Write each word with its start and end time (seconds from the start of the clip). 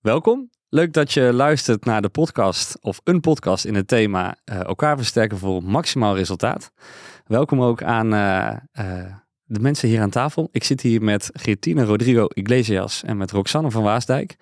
Welkom. 0.00 0.50
Leuk 0.68 0.92
dat 0.92 1.12
je 1.12 1.32
luistert 1.32 1.84
naar 1.84 2.02
de 2.02 2.08
podcast 2.08 2.78
of 2.80 3.00
een 3.04 3.20
podcast 3.20 3.64
in 3.64 3.74
het 3.74 3.88
thema 3.88 4.36
uh, 4.44 4.64
elkaar 4.64 4.96
versterken 4.96 5.38
voor 5.38 5.62
maximaal 5.62 6.16
resultaat. 6.16 6.72
Welkom 7.26 7.62
ook 7.62 7.82
aan 7.82 8.14
uh, 8.14 8.56
uh, 8.72 9.14
de 9.44 9.60
mensen 9.60 9.88
hier 9.88 10.00
aan 10.00 10.10
tafel. 10.10 10.48
Ik 10.52 10.64
zit 10.64 10.80
hier 10.80 11.02
met 11.02 11.30
Geertine 11.32 11.84
Rodrigo 11.84 12.26
Iglesias 12.28 13.02
en 13.02 13.16
met 13.16 13.30
Roxanne 13.30 13.70
van 13.70 13.82
Waasdijk. 13.82 14.36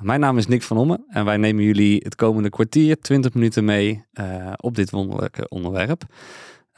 Mijn 0.00 0.20
naam 0.20 0.38
is 0.38 0.46
Nick 0.46 0.62
van 0.62 0.76
Omme 0.76 1.04
en 1.08 1.24
wij 1.24 1.36
nemen 1.36 1.64
jullie 1.64 2.00
het 2.04 2.14
komende 2.14 2.50
kwartier, 2.50 3.00
20 3.00 3.34
minuten 3.34 3.64
mee 3.64 4.04
op 4.56 4.74
dit 4.74 4.90
wonderlijke 4.90 5.48
onderwerp. 5.48 6.02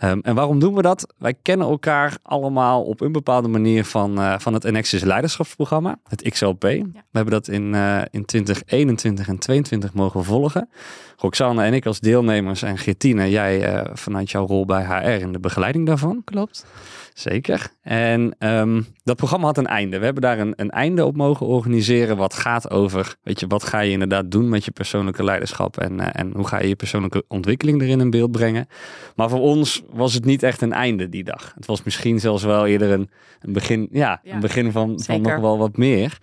Um, 0.04 0.20
en 0.22 0.34
waarom 0.34 0.58
doen 0.58 0.74
we 0.74 0.82
dat? 0.82 1.14
Wij 1.18 1.34
kennen 1.42 1.66
elkaar 1.66 2.16
allemaal 2.22 2.82
op 2.82 3.00
een 3.00 3.12
bepaalde 3.12 3.48
manier 3.48 3.84
van, 3.84 4.18
uh, 4.18 4.34
van 4.38 4.54
het 4.54 4.64
Enexis 4.64 5.02
Leiderschapsprogramma, 5.02 5.98
het 6.08 6.22
XLP. 6.22 6.62
Ja. 6.62 6.82
We 6.92 7.00
hebben 7.12 7.32
dat 7.32 7.48
in, 7.48 7.72
uh, 7.72 8.02
in 8.10 8.24
2021 8.24 9.28
en 9.28 9.38
2022 9.38 9.94
mogen 9.94 10.24
volgen. 10.24 10.68
Roxanne 11.16 11.62
en 11.62 11.74
ik 11.74 11.86
als 11.86 12.00
deelnemers 12.00 12.62
en 12.62 12.78
Geertine, 12.78 13.30
jij 13.30 13.74
uh, 13.74 13.90
vanuit 13.92 14.30
jouw 14.30 14.46
rol 14.46 14.64
bij 14.64 14.84
HR 14.84 15.22
in 15.22 15.32
de 15.32 15.38
begeleiding 15.38 15.86
daarvan. 15.86 16.22
Klopt. 16.24 16.66
Zeker. 17.14 17.70
En 17.82 18.34
um, 18.38 18.86
dat 19.04 19.16
programma 19.16 19.46
had 19.46 19.58
een 19.58 19.66
einde. 19.66 19.98
We 19.98 20.04
hebben 20.04 20.22
daar 20.22 20.38
een, 20.38 20.52
een 20.56 20.70
einde 20.70 21.04
op 21.04 21.16
mogen 21.16 21.46
organiseren. 21.46 22.16
Wat 22.16 22.34
gaat 22.34 22.70
over, 22.70 23.16
weet 23.22 23.40
je, 23.40 23.46
wat 23.46 23.64
ga 23.64 23.80
je 23.80 23.90
inderdaad 23.90 24.30
doen 24.30 24.48
met 24.48 24.64
je 24.64 24.70
persoonlijke 24.70 25.24
leiderschap 25.24 25.78
en, 25.78 26.14
en 26.14 26.32
hoe 26.34 26.46
ga 26.46 26.60
je 26.60 26.68
je 26.68 26.76
persoonlijke 26.76 27.24
ontwikkeling 27.28 27.82
erin 27.82 28.00
in 28.00 28.10
beeld 28.10 28.30
brengen. 28.30 28.68
Maar 29.14 29.28
voor 29.28 29.40
ons 29.40 29.82
was 29.88 30.14
het 30.14 30.24
niet 30.24 30.42
echt 30.42 30.60
een 30.60 30.72
einde 30.72 31.08
die 31.08 31.24
dag. 31.24 31.52
Het 31.54 31.66
was 31.66 31.82
misschien 31.82 32.20
zelfs 32.20 32.42
wel 32.42 32.66
eerder 32.66 32.90
een, 32.90 33.10
een 33.40 33.52
begin, 33.52 33.88
ja, 33.90 34.20
ja, 34.22 34.34
een 34.34 34.40
begin 34.40 34.72
van, 34.72 35.00
van 35.00 35.20
nog 35.20 35.40
wel 35.40 35.58
wat 35.58 35.76
meer. 35.76 36.18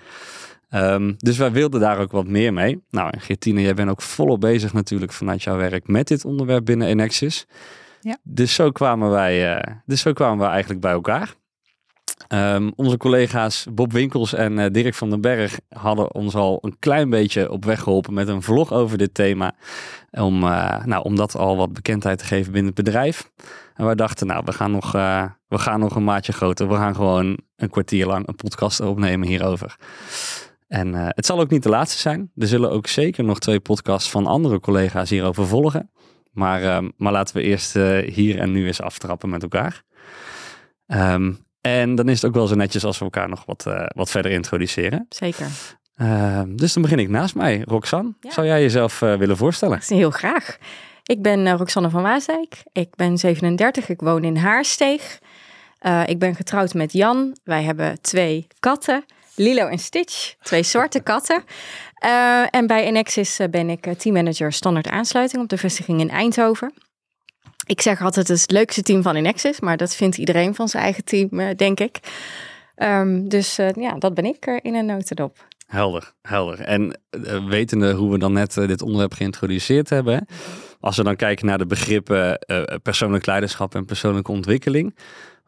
Um, 0.74 1.16
dus 1.18 1.38
wij 1.38 1.52
wilden 1.52 1.80
daar 1.80 2.00
ook 2.00 2.12
wat 2.12 2.28
meer 2.28 2.54
mee. 2.54 2.84
Nou, 2.90 3.10
en 3.12 3.22
Geertine, 3.22 3.62
jij 3.62 3.74
bent 3.74 3.90
ook 3.90 4.02
volop 4.02 4.42
bezig 4.42 4.74
natuurlijk 4.74 5.12
vanuit 5.12 5.44
jouw 5.44 5.58
werk 5.58 5.88
met 5.88 6.08
dit 6.08 6.26
onderwerp 6.26 6.66
binnen 6.66 6.88
Enexis. 6.88 7.46
Ja. 8.02 8.18
Dus, 8.24 8.54
zo 8.54 8.72
kwamen 8.72 9.10
wij, 9.10 9.56
uh, 9.56 9.74
dus 9.86 10.02
zo 10.02 10.14
kwamen 10.14 10.46
we 10.46 10.52
eigenlijk 10.52 10.82
bij 10.82 10.92
elkaar. 10.92 11.34
Um, 12.30 12.72
onze 12.76 12.98
collega's 12.98 13.68
Bob 13.72 13.92
Winkels 13.92 14.34
en 14.34 14.58
uh, 14.58 14.66
Dirk 14.72 14.94
van 14.94 15.10
den 15.10 15.22
Berg 15.22 15.60
hadden 15.70 16.14
ons 16.14 16.36
al 16.36 16.58
een 16.62 16.76
klein 16.80 17.10
beetje 17.10 17.52
op 17.52 17.66
weg 17.66 17.82
geholpen 17.82 18.14
met 18.14 18.28
een 18.28 18.42
vlog 18.42 18.72
over 18.72 18.98
dit 18.98 19.14
thema. 19.14 19.56
Om, 20.12 20.44
uh, 20.44 20.86
nou, 20.86 21.04
om 21.04 21.16
dat 21.16 21.36
al 21.36 21.58
wat 21.58 21.74
bekendheid 21.74 22.18
te 22.18 22.26
geven 22.26 22.52
binnen 22.52 22.74
het 22.76 22.84
bedrijf. 22.84 23.32
En 23.76 23.86
wij 23.86 23.96
dachten, 23.96 24.28
nou, 24.28 24.42
we 24.46 24.54
gaan 24.54 24.72
nog, 24.72 24.96
uh, 24.96 25.26
we 25.48 25.58
gaan 25.58 25.80
nog 25.80 25.96
een 25.96 26.04
maatje 26.04 26.34
groter. 26.34 26.68
We 26.68 26.76
gaan 26.76 26.96
gewoon 26.96 27.40
een 27.56 27.70
kwartier 27.70 28.06
lang 28.06 28.28
een 28.28 28.36
podcast 28.36 28.80
opnemen 28.80 29.28
hierover. 29.28 29.76
En 30.68 30.94
het 30.94 31.26
zal 31.26 31.40
ook 31.40 31.50
niet 31.50 31.64
de 31.64 31.70
laatste 31.70 32.00
zijn. 32.00 32.32
Er 32.36 32.48
zullen 32.48 32.72
ook 32.72 32.88
zeker 32.88 33.24
nog 33.24 33.40
twee 33.40 33.60
podcasts 33.60 34.10
van 34.10 34.26
andere 34.26 34.60
collega's 34.60 35.10
hierover 35.10 35.48
volgen. 35.48 35.92
Maar, 36.32 36.76
um, 36.76 36.92
maar 36.98 37.12
laten 37.12 37.36
we 37.36 37.42
eerst 37.42 37.74
hier 38.06 38.40
en 38.40 38.52
nu 38.52 38.66
eens 38.66 38.82
aftrappen 38.82 39.30
met 39.30 39.44
elkaar. 39.44 39.84
Um, 40.88 41.38
en 41.64 41.96
dan 41.96 42.10
is 42.10 42.22
het 42.22 42.26
ook 42.26 42.36
wel 42.36 42.48
zo 42.48 42.56
netjes 42.56 42.86
als 42.86 42.98
we 42.98 43.04
elkaar 43.04 43.30
nog 43.30 43.46
wat, 43.46 43.66
uh, 43.68 43.86
wat 43.88 44.10
verder 44.10 44.32
introduceren. 44.32 45.06
Zeker. 45.10 45.48
Uh, 45.98 46.42
dus 46.48 46.74
dan 46.74 46.82
begin 46.82 47.00
ik 47.00 47.10
naast 47.10 47.36
mij. 47.36 47.62
Roxanne, 47.66 48.14
ja. 48.20 48.32
zou 48.32 48.48
jij 48.48 48.62
jezelf 48.62 49.02
uh, 49.02 49.16
willen 49.16 49.38
voorstellen? 49.38 49.80
Heel 49.88 50.12
graag. 50.12 50.58
Ik 51.04 51.22
ben 51.22 51.58
Roxanne 51.58 51.90
van 51.90 52.02
Waasdijk. 52.02 52.64
Ik 52.72 52.96
ben 52.96 53.18
37. 53.18 53.90
Ik 53.90 54.00
woon 54.02 54.24
in 54.24 54.36
Haarsteeg. 54.36 55.20
ik 56.06 56.20
ben 56.20 56.36
getrouwd 56.36 56.74
met 56.74 56.94
Jan. 56.94 57.38
Wij 57.44 57.64
hebben 57.64 58.02
twee 58.02 58.48
katten. 58.60 59.06
Lilo 59.36 59.68
en 59.68 59.80
Stitch, 59.80 60.34
twee 60.42 60.64
zwarte 60.64 61.02
katten. 61.12 61.44
En 62.50 62.68
bij 62.68 62.84
Enexis 62.84 63.40
ben 63.52 63.70
ik 63.70 63.94
teammanager 63.98 64.54
standaard 64.54 64.88
aansluiting 64.88 65.42
op 65.44 65.50
de 65.50 65.58
vestiging 65.58 66.00
in 66.00 66.10
Eindhoven. 66.10 66.74
Ik 67.66 67.82
zeg 67.82 68.02
altijd 68.02 68.28
het, 68.28 68.38
is 68.38 68.42
het 68.42 68.52
leukste 68.52 68.82
team 68.82 69.02
van 69.02 69.16
Enexis, 69.16 69.60
maar 69.60 69.78
dat 69.78 69.96
vindt 69.96 70.18
iedereen 70.18 70.56
van 70.56 70.68
zijn 70.68 70.84
eigen 70.84 71.04
team, 71.04 71.30
uh, 71.32 71.56
denk 71.56 71.80
ik. 71.80 72.00
Um, 72.76 73.30
dus 73.30 73.60
uh, 73.60 73.70
ja, 73.72 73.94
dat 73.94 74.14
ben 74.14 74.26
ik 74.26 74.46
in 74.62 74.76
een 74.76 74.86
notendop. 74.86 75.48
Helder, 75.68 76.14
helder. 76.22 76.60
En 76.60 77.00
wetende 77.48 77.94
hoe 77.94 78.12
we 78.12 78.18
dan 78.18 78.34
net 78.34 78.54
dit 78.54 78.82
onderwerp 78.82 79.14
geïntroduceerd 79.14 79.90
hebben, 79.90 80.28
als 80.80 80.98
we 80.98 81.04
dan 81.04 81.16
kijken 81.16 81.46
naar 81.46 81.58
de 81.58 81.66
begrippen 81.66 82.40
persoonlijk 82.84 83.26
leiderschap 83.26 83.76
en 83.76 83.86
persoonlijke 83.86 84.32
ontwikkeling, 84.32 84.96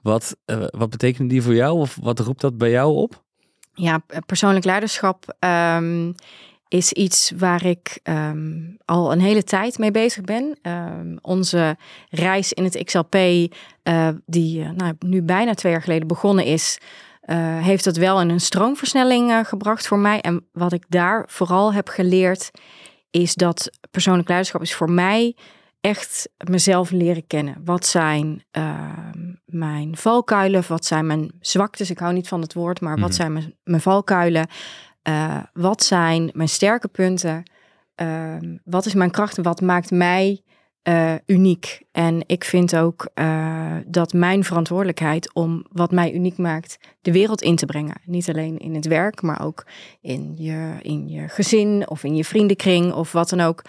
wat, 0.01 0.37
wat 0.69 0.89
betekenen 0.89 1.27
die 1.27 1.41
voor 1.41 1.53
jou 1.53 1.79
of 1.79 1.97
wat 2.01 2.19
roept 2.19 2.41
dat 2.41 2.57
bij 2.57 2.69
jou 2.69 2.95
op? 2.95 3.23
Ja, 3.73 4.01
persoonlijk 4.25 4.65
leiderschap 4.65 5.35
um, 5.39 6.15
is 6.75 6.91
iets 6.91 7.31
waar 7.37 7.65
ik 7.65 7.99
um, 8.03 8.77
al 8.85 9.11
een 9.11 9.19
hele 9.19 9.43
tijd 9.43 9.77
mee 9.77 9.91
bezig 9.91 10.23
ben. 10.23 10.57
Um, 10.61 11.17
onze 11.21 11.77
reis 12.09 12.53
in 12.53 12.63
het 12.63 12.83
XLP, 12.83 13.15
uh, 13.15 14.09
die 14.25 14.59
uh, 14.59 14.69
nou, 14.69 14.93
nu 14.99 15.21
bijna 15.21 15.53
twee 15.53 15.71
jaar 15.71 15.81
geleden 15.81 16.07
begonnen 16.07 16.45
is, 16.45 16.77
uh, 17.25 17.37
heeft 17.59 17.83
dat 17.83 17.97
wel 17.97 18.21
in 18.21 18.29
een 18.29 18.41
stroomversnelling 18.41 19.47
gebracht 19.47 19.87
voor 19.87 19.99
mij. 19.99 20.21
En 20.21 20.45
wat 20.51 20.73
ik 20.73 20.85
daar 20.89 21.25
vooral 21.27 21.73
heb 21.73 21.87
geleerd, 21.87 22.51
is 23.11 23.35
dat 23.35 23.69
persoonlijk 23.91 24.27
leiderschap 24.27 24.61
is 24.61 24.75
voor 24.75 24.91
mij 24.91 25.35
echt 25.81 26.29
mezelf 26.49 26.91
leren 26.91 27.27
kennen. 27.27 27.61
Wat 27.65 27.85
zijn 27.85 28.43
uh, 28.57 28.89
mijn 29.45 29.97
valkuilen? 29.97 30.63
Wat 30.67 30.85
zijn 30.85 31.07
mijn 31.07 31.31
zwaktes? 31.39 31.89
Ik 31.89 31.99
hou 31.99 32.13
niet 32.13 32.27
van 32.27 32.41
het 32.41 32.53
woord, 32.53 32.81
maar 32.81 32.89
mm 32.89 32.97
-hmm. 32.97 33.07
wat 33.07 33.15
zijn 33.15 33.33
mijn, 33.33 33.55
mijn 33.63 33.81
valkuilen? 33.81 34.47
Uh, 35.07 35.37
wat 35.53 35.83
zijn 35.83 36.29
mijn 36.33 36.49
sterke 36.49 36.87
punten? 36.87 37.43
Uh, 38.01 38.35
wat 38.63 38.85
is 38.85 38.93
mijn 38.93 39.11
kracht 39.11 39.37
wat 39.37 39.61
maakt 39.61 39.91
mij 39.91 40.41
uh, 40.83 41.13
uniek? 41.25 41.81
En 41.91 42.23
ik 42.25 42.43
vind 42.43 42.75
ook 42.75 43.07
dat 43.85 44.13
mijn 44.13 44.43
verantwoordelijkheid 44.43 45.33
om 45.33 45.65
wat 45.71 45.91
mij 45.91 46.13
uniek 46.13 46.37
maakt, 46.37 46.77
de 47.01 47.11
wereld 47.11 47.41
in 47.41 47.55
te 47.55 47.65
brengen. 47.65 48.01
Niet 48.05 48.29
alleen 48.29 48.57
in 48.57 48.75
het 48.75 48.87
werk, 48.87 49.21
maar 49.21 49.41
ook 49.45 49.65
in 50.01 50.33
je, 50.37 50.73
in 50.81 51.07
je 51.09 51.27
gezin 51.27 51.89
of 51.89 52.03
in 52.03 52.15
je 52.15 52.25
vriendenkring 52.25 52.93
of 52.93 53.11
wat 53.11 53.29
dan 53.29 53.41
ook. 53.41 53.61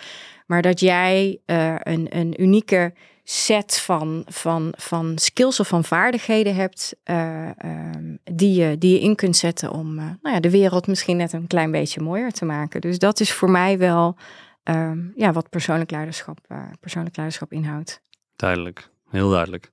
Maar 0.46 0.62
dat 0.62 0.80
jij 0.80 1.40
een, 1.46 2.06
een 2.16 2.42
unieke 2.42 2.92
set 3.28 3.78
van, 3.78 4.22
van, 4.26 4.72
van 4.76 5.18
skills 5.18 5.60
of 5.60 5.68
van 5.68 5.84
vaardigheden 5.84 6.54
hebt 6.54 6.96
uh, 7.04 7.48
um, 7.64 8.18
die, 8.24 8.60
je, 8.60 8.78
die 8.78 8.92
je 8.92 9.00
in 9.00 9.14
kunt 9.14 9.36
zetten 9.36 9.70
om 9.70 9.98
uh, 9.98 10.04
nou 10.22 10.34
ja, 10.34 10.40
de 10.40 10.50
wereld 10.50 10.86
misschien 10.86 11.16
net 11.16 11.32
een 11.32 11.46
klein 11.46 11.70
beetje 11.70 12.00
mooier 12.00 12.32
te 12.32 12.44
maken. 12.44 12.80
Dus 12.80 12.98
dat 12.98 13.20
is 13.20 13.32
voor 13.32 13.50
mij 13.50 13.78
wel 13.78 14.16
um, 14.64 15.12
ja, 15.16 15.32
wat 15.32 15.50
persoonlijk 15.50 15.90
leiderschap, 15.90 16.38
persoonlijk 16.80 17.16
leiderschap 17.16 17.52
inhoudt. 17.52 18.00
Duidelijk, 18.36 18.90
heel 19.10 19.30
duidelijk. 19.30 19.70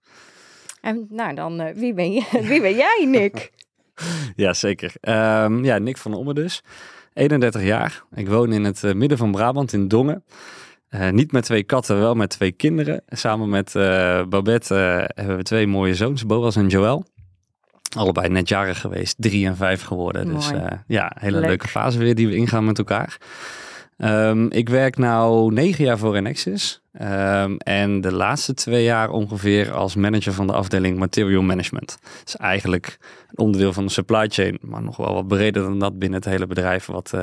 En 0.82 1.08
nou 1.10 1.36
dan, 1.36 1.74
wie, 1.74 1.94
ben 1.94 2.14
je, 2.14 2.26
wie 2.50 2.62
ben 2.62 2.76
jij, 2.76 3.06
Nick? 3.08 3.52
ja, 4.36 4.54
zeker. 4.54 4.94
Um, 5.02 5.64
ja, 5.64 5.78
Nick 5.78 5.98
van 5.98 6.14
Omme 6.14 6.34
dus. 6.34 6.64
31 7.14 7.64
jaar. 7.64 8.04
Ik 8.16 8.28
woon 8.28 8.54
in 8.54 8.64
het 8.64 8.94
midden 8.94 9.18
van 9.18 9.32
Brabant 9.32 9.74
in 9.74 9.88
Dongen. 9.88 10.24
Uh, 10.96 11.10
niet 11.10 11.32
met 11.32 11.44
twee 11.44 11.64
katten, 11.64 12.00
wel 12.00 12.16
met 12.16 12.30
twee 12.30 12.52
kinderen. 12.52 13.04
Samen 13.08 13.50
met 13.50 13.76
uh, 13.76 14.24
Babette 14.24 14.76
uh, 14.76 15.24
hebben 15.24 15.38
we 15.38 15.44
twee 15.44 15.68
mooie 15.68 15.96
zoons, 15.96 16.26
Boas 16.26 16.56
en 16.56 16.68
Joël. 16.68 17.06
Allebei 17.98 18.30
net 18.30 18.50
jarig 18.50 18.80
geweest, 18.80 19.16
drie 19.18 19.46
en 19.46 19.56
vijf 19.56 19.84
geworden. 19.84 20.28
Mooi. 20.28 20.38
Dus 20.38 20.52
ja, 20.88 21.12
hele 21.20 21.40
Leuk. 21.40 21.48
leuke 21.48 21.68
fase 21.68 21.98
weer 21.98 22.16
die 22.16 22.28
we 22.28 22.36
ingaan 22.36 22.66
met 22.66 22.78
elkaar. 22.78 23.18
Um, 23.98 24.52
ik 24.52 24.70
werk 24.70 24.98
nu 24.98 25.08
negen 25.48 25.84
jaar 25.84 25.98
voor 25.98 26.16
Enexis. 26.16 26.82
Um, 27.02 27.58
en 27.58 28.02
de 28.02 28.12
laatste 28.12 28.54
twee 28.54 28.84
jaar 28.84 29.10
ongeveer 29.10 29.72
als 29.72 29.96
manager 29.96 30.34
van 30.34 30.48
de 30.48 30.54
afdeling 30.54 30.98
Material 30.98 31.42
Management. 31.42 31.98
Dat 32.02 32.28
is 32.28 32.36
eigenlijk 32.36 32.98
een 33.30 33.46
onderdeel 33.46 33.74
van 33.74 33.86
de 33.86 33.92
supply 33.92 34.28
chain, 34.28 34.58
maar 34.62 34.84
nog 34.84 34.98
wel 34.98 35.14
wat 35.14 35.28
breder 35.28 35.64
dan 35.64 35.80
dat 35.80 36.00
binnen 36.00 36.20
het 36.20 36.30
hele 36.30 36.48
bedrijf. 36.48 36.86
Wat 36.86 37.14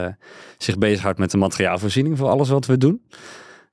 zich 0.59 0.79
bezighoudt 0.79 1.19
met 1.19 1.31
de 1.31 1.39
materiaalvoorziening 1.39 2.19
voor 2.19 2.29
alles 2.29 2.49
wat 2.49 2.67
we 2.67 2.79
doen. 2.79 3.03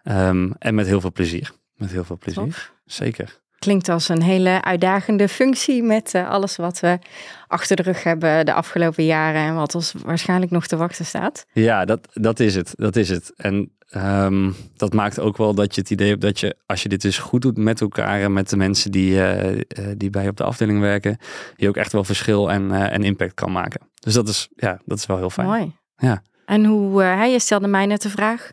Um, 0.09 0.54
en 0.59 0.75
met 0.75 0.88
heel 0.88 1.01
veel 1.01 1.12
plezier. 1.12 1.51
Met 1.75 1.92
heel 1.92 2.04
veel 2.04 2.18
plezier. 2.18 2.71
Zeker. 2.86 3.39
Klinkt 3.59 3.89
als 3.89 4.09
een 4.09 4.21
hele 4.21 4.62
uitdagende 4.63 5.27
functie 5.27 5.83
met 5.83 6.13
uh, 6.13 6.30
alles 6.30 6.56
wat 6.56 6.80
we 6.80 7.00
achter 7.48 7.75
de 7.75 7.81
rug 7.81 8.04
hebben 8.04 8.45
de 8.45 8.54
afgelopen 8.54 9.06
jaren 9.06 9.42
en 9.42 9.56
wat 9.56 9.75
ons 9.75 9.94
waarschijnlijk 10.04 10.51
nog 10.51 10.68
te 10.68 10.75
wachten 10.75 11.06
staat. 11.06 11.45
Ja, 11.54 11.86
dat, 11.86 12.07
dat 12.13 12.39
is 12.39 12.56
het. 12.56 12.74
Dat 12.75 12.95
is 12.95 13.09
het. 13.09 13.33
En 13.36 13.71
um, 13.95 14.56
dat 14.75 14.94
maakt 14.94 15.19
ook 15.19 15.38
wel 15.38 15.54
dat 15.54 15.75
je 15.75 15.81
het 15.81 15.89
idee 15.89 16.10
hebt 16.10 16.21
dat 16.21 16.39
je, 16.39 16.56
als 16.65 16.83
je 16.83 16.89
dit 16.89 17.01
dus 17.01 17.18
goed 17.18 17.42
doet 17.42 17.57
met 17.57 17.81
elkaar 17.81 18.21
en 18.21 18.33
met 18.33 18.50
de 18.50 18.57
mensen 18.57 18.92
die, 18.92 19.12
uh, 19.12 19.56
uh, 19.56 19.62
die 19.98 20.10
bij 20.10 20.24
je 20.24 20.30
op 20.30 20.38
de 20.38 20.44
afdeling 20.44 20.80
werken, 20.80 21.18
je 21.56 21.68
ook 21.68 21.77
echt 21.77 21.92
wel 21.92 22.03
verschil 22.03 22.51
en, 22.51 22.71
en 22.71 23.03
impact 23.03 23.33
kan 23.33 23.51
maken. 23.51 23.81
Dus 24.00 24.13
dat 24.13 24.27
is, 24.27 24.48
ja, 24.56 24.80
dat 24.86 24.98
is 24.98 25.06
wel 25.06 25.18
heel 25.18 25.30
fijn. 25.30 25.48
Mooi. 25.48 25.75
Ja. 25.98 26.21
En 26.45 26.65
hoe, 26.65 27.01
hij 27.01 27.31
je 27.31 27.39
stelde 27.39 27.68
mij 27.68 27.86
net 27.86 28.01
de 28.01 28.10
vraag, 28.10 28.51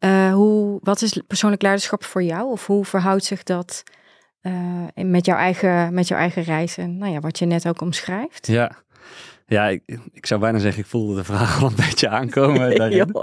uh, 0.00 0.32
hoe, 0.32 0.78
wat 0.82 1.02
is 1.02 1.20
persoonlijk 1.26 1.62
leiderschap 1.62 2.04
voor 2.04 2.22
jou? 2.22 2.50
Of 2.50 2.66
hoe 2.66 2.84
verhoudt 2.84 3.24
zich 3.24 3.42
dat 3.42 3.82
uh, 4.42 4.86
met, 4.94 5.26
jouw 5.26 5.36
eigen, 5.36 5.94
met 5.94 6.08
jouw 6.08 6.18
eigen 6.18 6.42
reis 6.42 6.76
en 6.76 6.98
nou 6.98 7.12
ja, 7.12 7.20
wat 7.20 7.38
je 7.38 7.46
net 7.46 7.68
ook 7.68 7.80
omschrijft? 7.80 8.46
Ja, 8.46 8.70
Ja, 9.50 9.68
ik, 9.68 9.82
ik 10.12 10.26
zou 10.26 10.40
bijna 10.40 10.58
zeggen, 10.58 10.82
ik 10.82 10.88
voelde 10.88 11.14
de 11.14 11.24
vraag 11.24 11.62
al 11.62 11.68
een 11.68 11.76
beetje 11.76 12.08
aankomen. 12.08 12.74
daarin. 12.76 13.14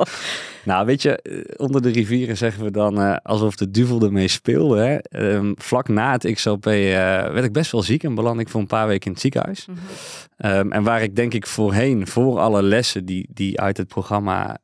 Nou, 0.63 0.86
weet 0.86 1.01
je, 1.01 1.22
eh, 1.22 1.44
onder 1.57 1.81
de 1.81 1.89
rivieren 1.89 2.38
zeggen 2.38 2.63
we 2.63 2.72
dan 2.72 3.01
uh, 3.01 3.16
alsof 3.24 3.56
de 3.56 3.72
duvel 3.72 4.01
ermee 4.01 4.27
speelde. 4.27 4.80
Hè? 4.80 5.24
Um, 5.36 5.54
vlak 5.57 5.88
na 5.88 6.12
het 6.12 6.31
XLP 6.33 6.66
uh, 6.66 6.72
werd 6.72 7.44
ik 7.44 7.54
best 7.54 7.72
wel 7.72 7.81
ziek 7.81 8.04
en 8.04 8.16
beland 8.16 8.39
ik 8.39 8.50
voor 8.50 8.62
een 8.62 8.68
paar 8.68 8.88
weken 8.88 9.06
in 9.06 9.12
het 9.12 9.22
ziekenhuis. 9.22 9.66
Mm 9.66 9.75
-hmm. 10.38 10.51
um, 10.51 10.72
en 10.72 10.83
waar 10.83 11.04
ik 11.04 11.16
denk 11.16 11.33
ik 11.33 11.48
voorheen, 11.48 12.07
voor 12.07 12.39
alle 12.39 12.63
lessen 12.63 13.06
die, 13.06 13.27
die 13.33 13.60
uit 13.60 13.77
het 13.77 13.88
programma 13.88 14.57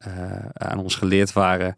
aan 0.54 0.80
ons 0.80 0.96
geleerd 0.96 1.34
waren, 1.34 1.74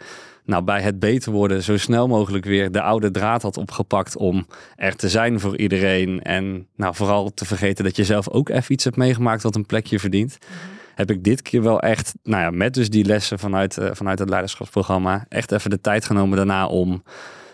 nou, 0.45 0.63
bij 0.63 0.81
het 0.81 1.00
beter 1.00 1.31
worden 1.31 1.63
zo 1.63 1.78
snel 1.78 2.07
mogelijk 2.07 2.45
weer 2.45 2.72
de 2.72 2.81
oude 2.81 3.12
draad 3.12 3.42
had 3.42 3.57
opgepakt 3.57 4.18
om 4.18 4.48
er 4.75 4.95
te 4.95 5.10
zijn 5.10 5.40
voor 5.40 5.57
iedereen. 5.57 6.22
En 6.22 6.68
nou, 6.75 6.95
vooral 6.95 7.34
te 7.34 7.45
vergeten 7.45 7.84
dat 7.84 7.95
je 7.95 8.04
zelf 8.04 8.30
ook 8.30 8.50
even 8.50 8.74
iets 8.74 8.84
hebt 8.84 8.95
meegemaakt 8.95 9.44
wat 9.44 9.56
een 9.56 9.66
plekje 9.66 10.00
verdient. 10.00 10.38
-hmm. 10.40 10.81
Heb 10.95 11.12
ik 11.12 11.24
dit 11.24 11.42
keer 11.42 11.62
wel 11.62 11.80
echt, 11.80 12.13
nou 12.24 12.44
ja, 12.44 12.50
met 12.50 12.74
dus 12.74 12.90
die 12.90 13.06
lessen 13.06 13.40
vanuit, 13.40 13.78
uh, 13.78 13.90
vanuit 13.92 14.19
het 14.19 14.30
leiderschapsprogramma, 14.30 15.25
echt 15.30 15.51
even 15.51 15.69
de 15.69 15.81
tijd 15.81 16.06
genomen 16.06 16.38
daarna 16.38 16.68
om, 16.68 17.04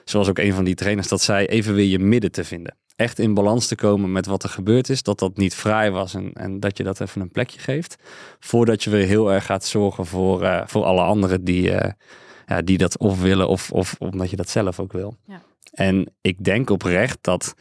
zoals 0.04 0.30
ook 0.30 0.38
een 0.38 0.54
van 0.54 0.64
die 0.64 0.76
trainers 0.76 1.08
dat 1.08 1.22
zei, 1.22 1.46
even 1.46 1.74
weer 1.74 1.86
je 1.88 2.00
midden 2.00 2.32
te 2.32 2.44
vinden. 2.44 2.78
Echt 2.96 3.20
in 3.20 3.34
balans 3.34 3.68
te 3.68 3.76
komen 3.76 4.12
met 4.12 4.26
wat 4.26 4.44
er 4.44 4.50
gebeurd 4.50 4.90
is. 4.90 5.04
Dat 5.04 5.20
dat 5.20 5.38
niet 5.38 5.56
vrij 5.56 5.92
was 5.92 6.14
en, 6.14 6.34
en 6.34 6.60
dat 6.60 6.78
je 6.78 6.84
dat 6.84 7.02
even 7.02 7.22
een 7.22 7.32
plekje 7.32 7.60
geeft. 7.60 7.96
Voordat 8.40 8.84
je 8.84 8.90
weer 8.90 9.06
heel 9.06 9.34
erg 9.34 9.46
gaat 9.46 9.66
zorgen 9.66 10.06
voor, 10.06 10.44
uh, 10.44 10.62
voor 10.66 10.84
alle 10.84 11.02
anderen 11.02 11.44
die, 11.44 11.72
uh, 11.72 11.80
ja, 12.50 12.62
die 12.62 12.78
dat 12.78 12.98
of 12.98 13.22
willen 13.22 13.48
of, 13.48 13.72
of 13.72 13.96
omdat 14.00 14.30
je 14.30 14.36
dat 14.36 14.50
zelf 14.50 14.80
ook 14.80 14.92
wil. 14.92 15.18
Ja. 15.26 15.42
En 15.72 16.14
ik 16.22 16.44
denk 16.44 16.70
oprecht 16.70 17.18
dat, 17.22 17.54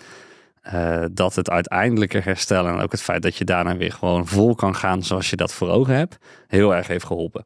uh, 0.72 1.04
dat 1.12 1.34
het 1.34 1.50
uiteindelijke 1.50 2.18
herstel 2.18 2.66
en 2.66 2.80
ook 2.80 2.92
het 2.92 3.02
feit 3.02 3.22
dat 3.22 3.36
je 3.36 3.44
daarna 3.44 3.76
weer 3.76 3.92
gewoon 3.92 4.26
vol 4.26 4.54
kan 4.54 4.74
gaan 4.74 5.02
zoals 5.02 5.30
je 5.30 5.36
dat 5.36 5.52
voor 5.52 5.68
ogen 5.68 5.94
hebt, 5.94 6.16
heel 6.46 6.74
erg 6.74 6.86
heeft 6.86 7.04
geholpen. 7.04 7.44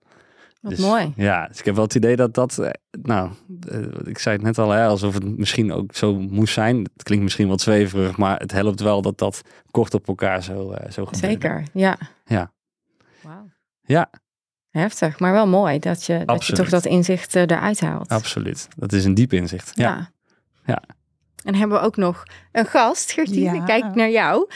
Wat 0.60 0.70
dus, 0.70 0.80
mooi. 0.80 1.12
Ja, 1.16 1.46
dus 1.46 1.58
ik 1.58 1.64
heb 1.64 1.74
wel 1.74 1.84
het 1.84 1.94
idee 1.94 2.16
dat 2.16 2.34
dat, 2.34 2.70
nou, 3.02 3.30
uh, 3.72 3.86
ik 4.04 4.18
zei 4.18 4.36
het 4.36 4.44
net 4.44 4.58
al, 4.58 4.70
hè, 4.70 4.86
alsof 4.86 5.14
het 5.14 5.38
misschien 5.38 5.72
ook 5.72 5.94
zo 5.94 6.18
moest 6.18 6.52
zijn. 6.52 6.76
Het 6.76 7.02
klinkt 7.02 7.24
misschien 7.24 7.48
wat 7.48 7.60
zweverig, 7.60 8.16
maar 8.16 8.38
het 8.38 8.52
helpt 8.52 8.80
wel 8.80 9.02
dat 9.02 9.18
dat 9.18 9.42
kort 9.70 9.94
op 9.94 10.08
elkaar 10.08 10.42
zo, 10.42 10.70
uh, 10.70 10.90
zo 10.90 11.04
gebeurt. 11.04 11.24
Zeker, 11.24 11.66
ja. 11.72 11.98
Ja. 12.24 12.52
Wauw. 13.22 13.50
Ja. 13.82 14.10
Heftig, 14.72 15.18
maar 15.18 15.32
wel 15.32 15.46
mooi 15.46 15.78
dat 15.78 16.04
je, 16.04 16.22
dat 16.24 16.44
je 16.44 16.52
toch 16.52 16.68
dat 16.68 16.84
inzicht 16.84 17.36
uh, 17.36 17.42
eruit 17.42 17.80
haalt. 17.80 18.08
Absoluut. 18.08 18.68
Dat 18.76 18.92
is 18.92 19.04
een 19.04 19.14
diep 19.14 19.32
inzicht. 19.32 19.72
Ja. 19.74 19.84
ja. 19.84 20.10
ja. 20.66 20.82
En 21.44 21.54
hebben 21.54 21.78
we 21.78 21.84
ook 21.84 21.96
nog 21.96 22.22
een 22.52 22.66
gast, 22.66 23.12
Gertine, 23.12 23.54
ja. 23.54 23.64
kijk 23.64 23.94
naar 23.94 24.10
jou. 24.10 24.48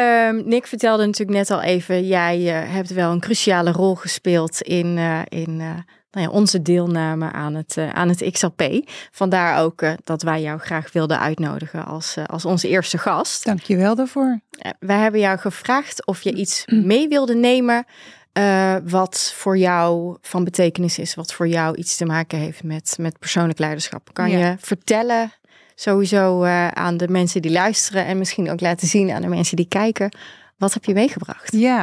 Um, 0.00 0.48
Nick 0.48 0.66
vertelde 0.66 1.06
natuurlijk 1.06 1.38
net 1.38 1.50
al 1.50 1.62
even, 1.62 2.06
jij 2.06 2.40
uh, 2.40 2.72
hebt 2.72 2.90
wel 2.90 3.12
een 3.12 3.20
cruciale 3.20 3.72
rol 3.72 3.94
gespeeld 3.94 4.60
in, 4.60 4.96
uh, 4.96 5.20
in 5.28 5.50
uh, 5.60 5.70
nou 6.10 6.26
ja, 6.26 6.28
onze 6.28 6.62
deelname 6.62 7.32
aan 7.32 7.54
het, 7.54 7.78
aan 7.92 8.08
het 8.08 8.30
XLP. 8.30 8.90
Vandaar 9.10 9.62
ook 9.62 9.84
dat 10.04 10.22
wij 10.22 10.42
jou 10.42 10.58
graag 10.58 10.92
wilden 10.92 11.20
uitnodigen 11.20 11.84
als, 11.84 12.16
als 12.26 12.44
onze 12.44 12.68
eerste 12.68 12.98
gast. 12.98 13.44
Dankjewel 13.44 13.94
daarvoor. 13.94 14.40
wij 14.78 14.98
hebben 14.98 15.20
jou 15.20 15.38
gevraagd 15.38 16.06
of 16.06 16.22
je 16.22 16.32
iets 16.32 16.64
mee 16.92 17.08
wilde 17.08 17.34
nemen 17.34 17.84
uh, 18.38 18.76
wat 18.84 19.32
voor 19.36 19.58
jou 19.58 20.16
van 20.20 20.44
betekenis 20.44 20.98
is, 20.98 21.14
wat 21.14 21.32
voor 21.32 21.48
jou 21.48 21.76
iets 21.76 21.96
te 21.96 22.04
maken 22.04 22.38
heeft 22.38 22.62
met, 22.62 22.96
met 23.00 23.18
persoonlijk 23.18 23.58
leiderschap. 23.58 24.10
Kan 24.12 24.30
ja. 24.30 24.38
je 24.38 24.56
vertellen, 24.58 25.32
sowieso 25.74 26.44
uh, 26.44 26.68
aan 26.68 26.96
de 26.96 27.08
mensen 27.08 27.42
die 27.42 27.50
luisteren 27.50 28.06
en 28.06 28.18
misschien 28.18 28.50
ook 28.50 28.60
laten 28.60 28.88
zien 28.88 29.10
aan 29.10 29.22
de 29.22 29.28
mensen 29.28 29.56
die 29.56 29.68
kijken, 29.68 30.16
wat 30.56 30.74
heb 30.74 30.84
je 30.84 30.94
meegebracht? 30.94 31.52
Ja, 31.52 31.76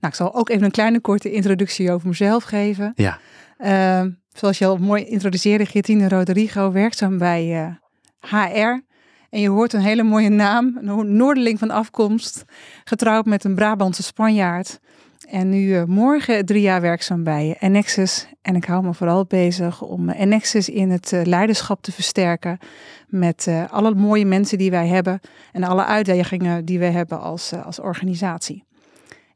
nou 0.00 0.12
ik 0.12 0.14
zal 0.14 0.34
ook 0.34 0.48
even 0.48 0.64
een 0.64 0.70
kleine 0.70 1.00
korte 1.00 1.32
introductie 1.32 1.92
over 1.92 2.08
mezelf 2.08 2.44
geven. 2.44 2.92
Ja. 2.94 3.18
Uh, 3.58 4.10
zoals 4.32 4.58
je 4.58 4.66
al 4.66 4.76
mooi 4.76 5.04
introduceerde, 5.04 5.66
Geertine 5.66 6.08
Rodrigo, 6.08 6.72
werkzaam 6.72 7.18
bij 7.18 7.76
HR. 8.20 8.84
En 9.30 9.40
je 9.40 9.48
hoort 9.48 9.72
een 9.72 9.80
hele 9.80 10.02
mooie 10.02 10.28
naam, 10.28 10.78
een 10.80 11.16
Noorderling 11.16 11.58
van 11.58 11.70
afkomst, 11.70 12.44
getrouwd 12.84 13.24
met 13.24 13.44
een 13.44 13.54
Brabantse 13.54 14.02
Spanjaard. 14.02 14.78
En 15.26 15.48
nu 15.48 15.58
uh, 15.58 15.84
morgen 15.84 16.46
drie 16.46 16.60
jaar 16.60 16.80
werkzaam 16.80 17.22
bij 17.22 17.56
Annexus. 17.60 18.28
En 18.42 18.56
ik 18.56 18.64
hou 18.64 18.84
me 18.84 18.94
vooral 18.94 19.24
bezig 19.24 19.82
om 19.82 20.10
Annexus 20.10 20.68
in 20.68 20.90
het 20.90 21.12
uh, 21.12 21.22
leiderschap 21.24 21.82
te 21.82 21.92
versterken. 21.92 22.58
Met 23.08 23.48
alle 23.70 23.94
mooie 23.94 24.26
mensen 24.26 24.58
die 24.58 24.70
wij 24.70 24.86
hebben. 24.86 25.20
En 25.52 25.64
alle 25.64 25.84
uitdagingen 25.84 26.64
die 26.64 26.78
we 26.78 26.84
hebben 26.84 27.20
als, 27.20 27.52
als 27.64 27.80
organisatie. 27.80 28.64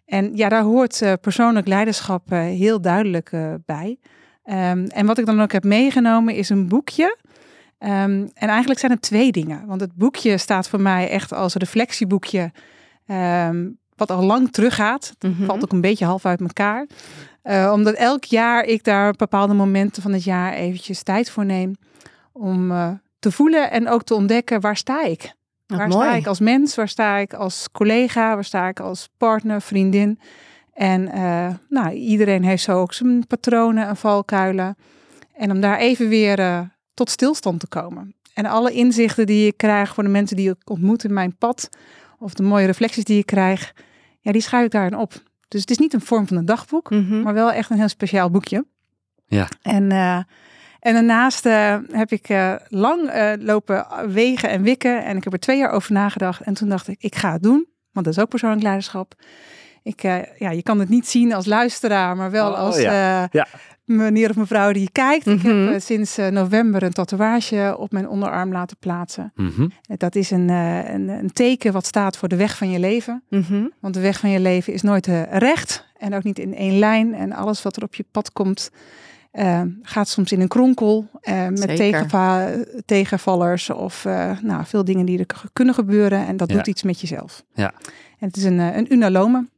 En 0.06 0.36
ja, 0.36 0.48
daar 0.48 0.62
hoort 0.62 1.02
persoonlijk 1.20 1.66
leiderschap 1.66 2.30
heel 2.30 2.80
duidelijk 2.80 3.30
bij. 3.66 3.98
Um, 4.44 4.86
en 4.86 5.06
wat 5.06 5.18
ik 5.18 5.26
dan 5.26 5.42
ook 5.42 5.52
heb 5.52 5.64
meegenomen 5.64 6.34
is 6.34 6.48
een 6.48 6.68
boekje. 6.68 7.16
Um, 7.78 8.30
en 8.34 8.48
eigenlijk 8.48 8.80
zijn 8.80 8.92
het 8.92 9.02
twee 9.02 9.32
dingen. 9.32 9.66
Want 9.66 9.80
het 9.80 9.94
boekje 9.94 10.38
staat 10.38 10.68
voor 10.68 10.80
mij 10.80 11.08
echt 11.10 11.32
als 11.32 11.54
reflectieboekje. 11.54 12.52
Um, 13.06 13.78
wat 14.00 14.10
al 14.10 14.24
lang 14.24 14.52
teruggaat. 14.52 15.14
Mhm. 15.20 15.44
valt 15.44 15.62
ook 15.62 15.72
een 15.72 15.80
beetje 15.80 16.04
half 16.04 16.26
uit 16.26 16.40
elkaar. 16.40 16.86
Uh, 17.44 17.70
omdat 17.74 17.94
elk 17.94 18.24
jaar 18.24 18.64
ik 18.64 18.84
daar 18.84 19.12
bepaalde 19.12 19.54
momenten 19.54 20.02
van 20.02 20.12
het 20.12 20.24
jaar 20.24 20.52
eventjes 20.52 21.02
tijd 21.02 21.30
voor 21.30 21.44
neem. 21.44 21.76
Om 22.32 22.70
uh, 22.70 22.90
te 23.18 23.32
voelen 23.32 23.70
en 23.70 23.88
ook 23.88 24.02
te 24.02 24.14
ontdekken 24.14 24.60
waar 24.60 24.76
sta 24.76 25.02
ik. 25.02 25.34
Waar 25.66 25.88
mooi. 25.88 26.06
sta 26.06 26.14
ik 26.14 26.26
als 26.26 26.40
mens? 26.40 26.74
Waar 26.74 26.88
sta 26.88 27.16
ik 27.16 27.34
als 27.34 27.68
collega? 27.72 28.34
Waar 28.34 28.44
sta 28.44 28.68
ik 28.68 28.80
als 28.80 29.08
partner, 29.16 29.62
vriendin? 29.62 30.18
En 30.72 31.08
uh, 31.14 31.48
nou, 31.68 31.92
iedereen 31.92 32.44
heeft 32.44 32.62
zo 32.62 32.80
ook 32.80 32.92
zijn 32.92 33.26
patronen 33.26 33.86
en 33.86 33.96
valkuilen. 33.96 34.76
En 35.34 35.50
om 35.50 35.60
daar 35.60 35.78
even 35.78 36.08
weer 36.08 36.68
tot 36.94 37.10
stilstand 37.10 37.60
te 37.60 37.68
komen. 37.68 38.14
En 38.34 38.46
alle 38.46 38.72
inzichten 38.72 39.26
die 39.26 39.46
ik 39.46 39.56
krijg 39.56 39.94
voor 39.94 40.02
de 40.02 40.10
mensen 40.10 40.36
die 40.36 40.50
ik 40.50 40.70
ontmoet 40.70 41.04
in 41.04 41.12
mijn 41.12 41.36
pad, 41.36 41.68
of 42.18 42.34
de 42.34 42.42
mooie 42.42 42.66
reflecties 42.66 43.04
die 43.04 43.18
ik 43.18 43.26
krijg, 43.26 43.74
ja, 44.20 44.32
die 44.32 44.42
schrijf 44.42 44.64
ik 44.64 44.70
daarin 44.70 44.96
op. 44.96 45.12
Dus 45.48 45.60
het 45.60 45.70
is 45.70 45.78
niet 45.78 45.92
een 45.94 46.00
vorm 46.00 46.26
van 46.26 46.36
een 46.36 46.44
dagboek, 46.44 46.90
Mhm. 46.90 47.20
maar 47.22 47.34
wel 47.34 47.52
echt 47.52 47.70
een 47.70 47.76
heel 47.78 47.88
speciaal 47.88 48.30
boekje. 48.30 48.64
Ja. 49.26 49.48
En, 49.62 49.90
uh, 49.90 50.16
en 50.80 50.92
daarnaast 50.94 51.46
uh, 51.46 51.76
heb 51.90 52.10
ik 52.12 52.28
uh, 52.28 52.54
lang 52.68 53.10
lopen 53.38 53.86
wegen 54.06 54.48
en 54.50 54.62
wikken. 54.62 55.04
En 55.04 55.16
ik 55.16 55.24
heb 55.24 55.32
er 55.32 55.38
twee 55.38 55.58
jaar 55.58 55.70
over 55.70 55.92
nagedacht. 55.92 56.40
En 56.40 56.54
toen 56.54 56.68
dacht 56.68 56.88
ik, 56.88 56.96
ik 57.02 57.14
ga 57.14 57.32
het 57.32 57.42
doen. 57.42 57.66
Want 57.92 58.06
dat 58.06 58.14
is 58.16 58.22
ook 58.22 58.28
persoonlijk 58.28 58.62
leiderschap. 58.62 59.14
Ik, 59.82 60.02
ja, 60.38 60.50
je 60.50 60.62
kan 60.62 60.78
het 60.78 60.88
niet 60.88 61.08
zien 61.08 61.32
als 61.32 61.46
luisteraar, 61.46 62.16
maar 62.16 62.30
wel 62.30 62.50
Oh, 62.50 62.58
als 62.58 62.80
ja. 62.80 63.28
Ja. 63.30 63.46
Meneer 63.96 64.30
of 64.30 64.36
mevrouw 64.36 64.72
die 64.72 64.88
kijkt. 64.92 65.26
Ik 65.26 65.42
Mhm. 65.42 65.66
heb 65.72 65.80
sinds 65.80 66.16
november 66.16 66.82
een 66.82 66.92
tatoeage 66.92 67.74
op 67.78 67.92
mijn 67.92 68.08
onderarm 68.08 68.52
laten 68.52 68.76
plaatsen. 68.76 69.32
Mhm. 69.34 69.68
Dat 69.86 70.14
is 70.14 70.30
een, 70.30 70.48
een, 70.48 71.08
een 71.08 71.32
teken 71.32 71.72
wat 71.72 71.86
staat 71.86 72.16
voor 72.16 72.28
de 72.28 72.36
weg 72.36 72.56
van 72.56 72.70
je 72.70 72.78
leven. 72.78 73.22
Mhm. 73.28 73.64
Want 73.80 73.94
de 73.94 74.00
weg 74.00 74.18
van 74.18 74.30
je 74.30 74.40
leven 74.40 74.72
is 74.72 74.82
nooit 74.82 75.06
uh, 75.06 75.22
recht 75.32 75.86
en 75.98 76.14
ook 76.14 76.22
niet 76.22 76.38
in 76.38 76.54
één 76.54 76.78
lijn. 76.78 77.14
En 77.14 77.32
alles 77.32 77.62
wat 77.62 77.76
er 77.76 77.82
op 77.82 77.94
je 77.94 78.04
pad 78.10 78.32
komt, 78.32 78.70
uh, 79.32 79.60
gaat 79.82 80.08
soms 80.08 80.32
in 80.32 80.40
een 80.40 80.48
kronkel. 80.48 81.08
Uh, 81.22 81.48
met 81.48 81.76
tegenva 81.76 82.50
tegenvallers 82.84 83.70
of 83.70 84.04
nou, 84.42 84.64
veel 84.64 84.84
dingen 84.84 85.06
die 85.06 85.18
er 85.18 85.26
kunnen 85.52 85.74
gebeuren. 85.74 86.26
En 86.26 86.36
dat 86.36 86.50
Ja. 86.50 86.56
doet 86.56 86.66
iets 86.66 86.82
met 86.82 87.00
jezelf. 87.00 87.44
Ja. 87.54 87.72
En 88.18 88.26
het 88.26 88.36
is 88.36 88.44
een, 88.44 88.60
eh, 88.60 88.76
een 88.76 88.92
unalome. 88.92 89.48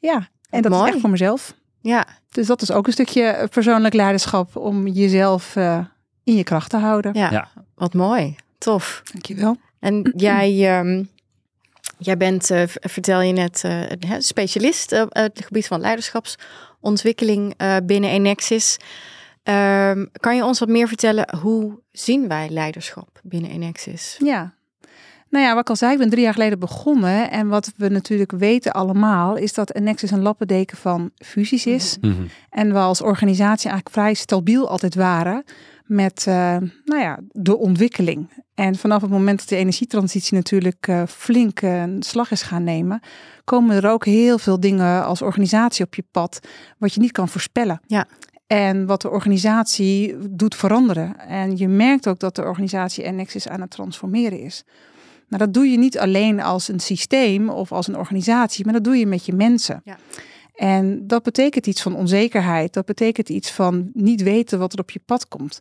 Ja, 0.00 0.28
en 0.50 0.62
dat 0.62 0.70
Mooi. 0.72 0.84
is 0.86 0.90
echt 0.90 1.00
voor 1.00 1.10
mezelf. 1.10 1.54
Ja, 1.84 2.06
Dus 2.30 2.46
dat 2.46 2.62
is 2.62 2.70
ook 2.70 2.86
een 2.86 2.92
stukje 2.92 3.48
persoonlijk 3.50 3.94
leiderschap 3.94 4.56
om 4.56 4.86
jezelf 4.86 5.56
uh, 5.56 5.78
in 6.24 6.36
je 6.36 6.44
kracht 6.44 6.70
te 6.70 6.76
houden. 6.76 7.14
ja. 7.14 7.30
Ja. 7.30 7.48
wat 7.74 7.94
mooi. 7.94 8.36
Tof. 8.58 9.02
Dankjewel. 9.12 9.56
En 9.80 10.12
jij, 10.16 10.78
um, 10.78 11.08
jij 11.98 12.16
bent, 12.16 12.50
uh, 12.50 12.62
vertel 12.66 13.20
je 13.20 13.32
net, 13.32 13.62
uh, 13.66 13.82
specialist 14.18 14.92
op 14.92 15.14
het 15.14 15.40
gebied 15.44 15.66
van 15.66 15.80
leiderschapsontwikkeling 15.80 17.54
uh, 17.62 17.76
binnen 17.84 18.10
Enexis. 18.10 18.76
Um, 19.42 20.10
kan 20.12 20.36
je 20.36 20.44
ons 20.44 20.58
wat 20.58 20.68
meer 20.68 20.88
vertellen, 20.88 21.36
hoe 21.40 21.80
zien 21.92 22.28
wij 22.28 22.48
leiderschap 22.48 23.20
binnen 23.22 23.50
Enexis? 23.50 24.16
Ja. 24.18 24.54
Nou 25.34 25.46
ja, 25.46 25.52
wat 25.52 25.62
ik 25.62 25.68
al 25.68 25.76
zei, 25.76 25.92
ik 25.92 25.98
ben 25.98 26.10
drie 26.10 26.22
jaar 26.22 26.32
geleden 26.32 26.58
begonnen. 26.58 27.30
En 27.30 27.48
wat 27.48 27.72
we 27.76 27.88
natuurlijk 27.88 28.32
weten 28.32 28.72
allemaal, 28.72 29.36
is 29.36 29.52
dat 29.52 29.74
Nexus 29.74 30.10
een 30.10 30.22
lappendeken 30.22 30.76
van 30.76 31.10
fusies 31.16 31.66
is. 31.66 31.96
Mm 32.00 32.12
-hmm. 32.12 32.28
En 32.50 32.72
we 32.72 32.78
als 32.78 33.02
organisatie 33.02 33.70
eigenlijk 33.70 33.96
vrij 33.96 34.14
stabiel 34.14 34.68
altijd 34.68 34.94
waren 34.94 35.44
met 35.84 36.24
uh, 36.28 36.34
nou 36.84 37.00
ja, 37.00 37.18
de 37.32 37.56
ontwikkeling. 37.56 38.44
En 38.54 38.76
vanaf 38.76 39.02
het 39.02 39.10
moment 39.10 39.38
dat 39.38 39.48
de 39.48 39.56
energietransitie 39.56 40.36
natuurlijk 40.36 40.86
uh, 40.86 41.02
flink 41.06 41.62
uh, 41.62 41.80
een 41.80 42.02
slag 42.02 42.30
is 42.30 42.42
gaan 42.42 42.64
nemen, 42.64 43.00
komen 43.44 43.76
er 43.76 43.90
ook 43.90 44.04
heel 44.04 44.38
veel 44.38 44.60
dingen 44.60 45.04
als 45.04 45.22
organisatie 45.22 45.84
op 45.84 45.94
je 45.94 46.04
pad 46.10 46.40
wat 46.78 46.94
je 46.94 47.00
niet 47.00 47.12
kan 47.12 47.28
voorspellen. 47.28 47.80
Ja. 47.86 48.06
En 48.46 48.86
wat 48.86 49.02
de 49.02 49.10
organisatie 49.10 50.16
doet 50.30 50.54
veranderen. 50.54 51.18
En 51.18 51.56
je 51.56 51.68
merkt 51.68 52.08
ook 52.08 52.18
dat 52.18 52.34
de 52.34 52.42
organisatie 52.42 53.04
Nexus 53.04 53.48
aan 53.48 53.60
het 53.60 53.70
transformeren 53.70 54.40
is. 54.40 54.64
Nou, 55.34 55.46
dat 55.46 55.54
doe 55.54 55.70
je 55.70 55.78
niet 55.78 55.98
alleen 55.98 56.42
als 56.42 56.68
een 56.68 56.80
systeem 56.80 57.48
of 57.48 57.72
als 57.72 57.88
een 57.88 57.96
organisatie, 57.96 58.64
maar 58.64 58.74
dat 58.74 58.84
doe 58.84 58.96
je 58.96 59.06
met 59.06 59.26
je 59.26 59.32
mensen. 59.32 59.80
Ja. 59.84 59.96
En 60.54 61.06
dat 61.06 61.22
betekent 61.22 61.66
iets 61.66 61.82
van 61.82 61.96
onzekerheid. 61.96 62.72
Dat 62.72 62.84
betekent 62.84 63.28
iets 63.28 63.50
van 63.50 63.90
niet 63.92 64.22
weten 64.22 64.58
wat 64.58 64.72
er 64.72 64.78
op 64.78 64.90
je 64.90 65.00
pad 65.06 65.28
komt. 65.28 65.60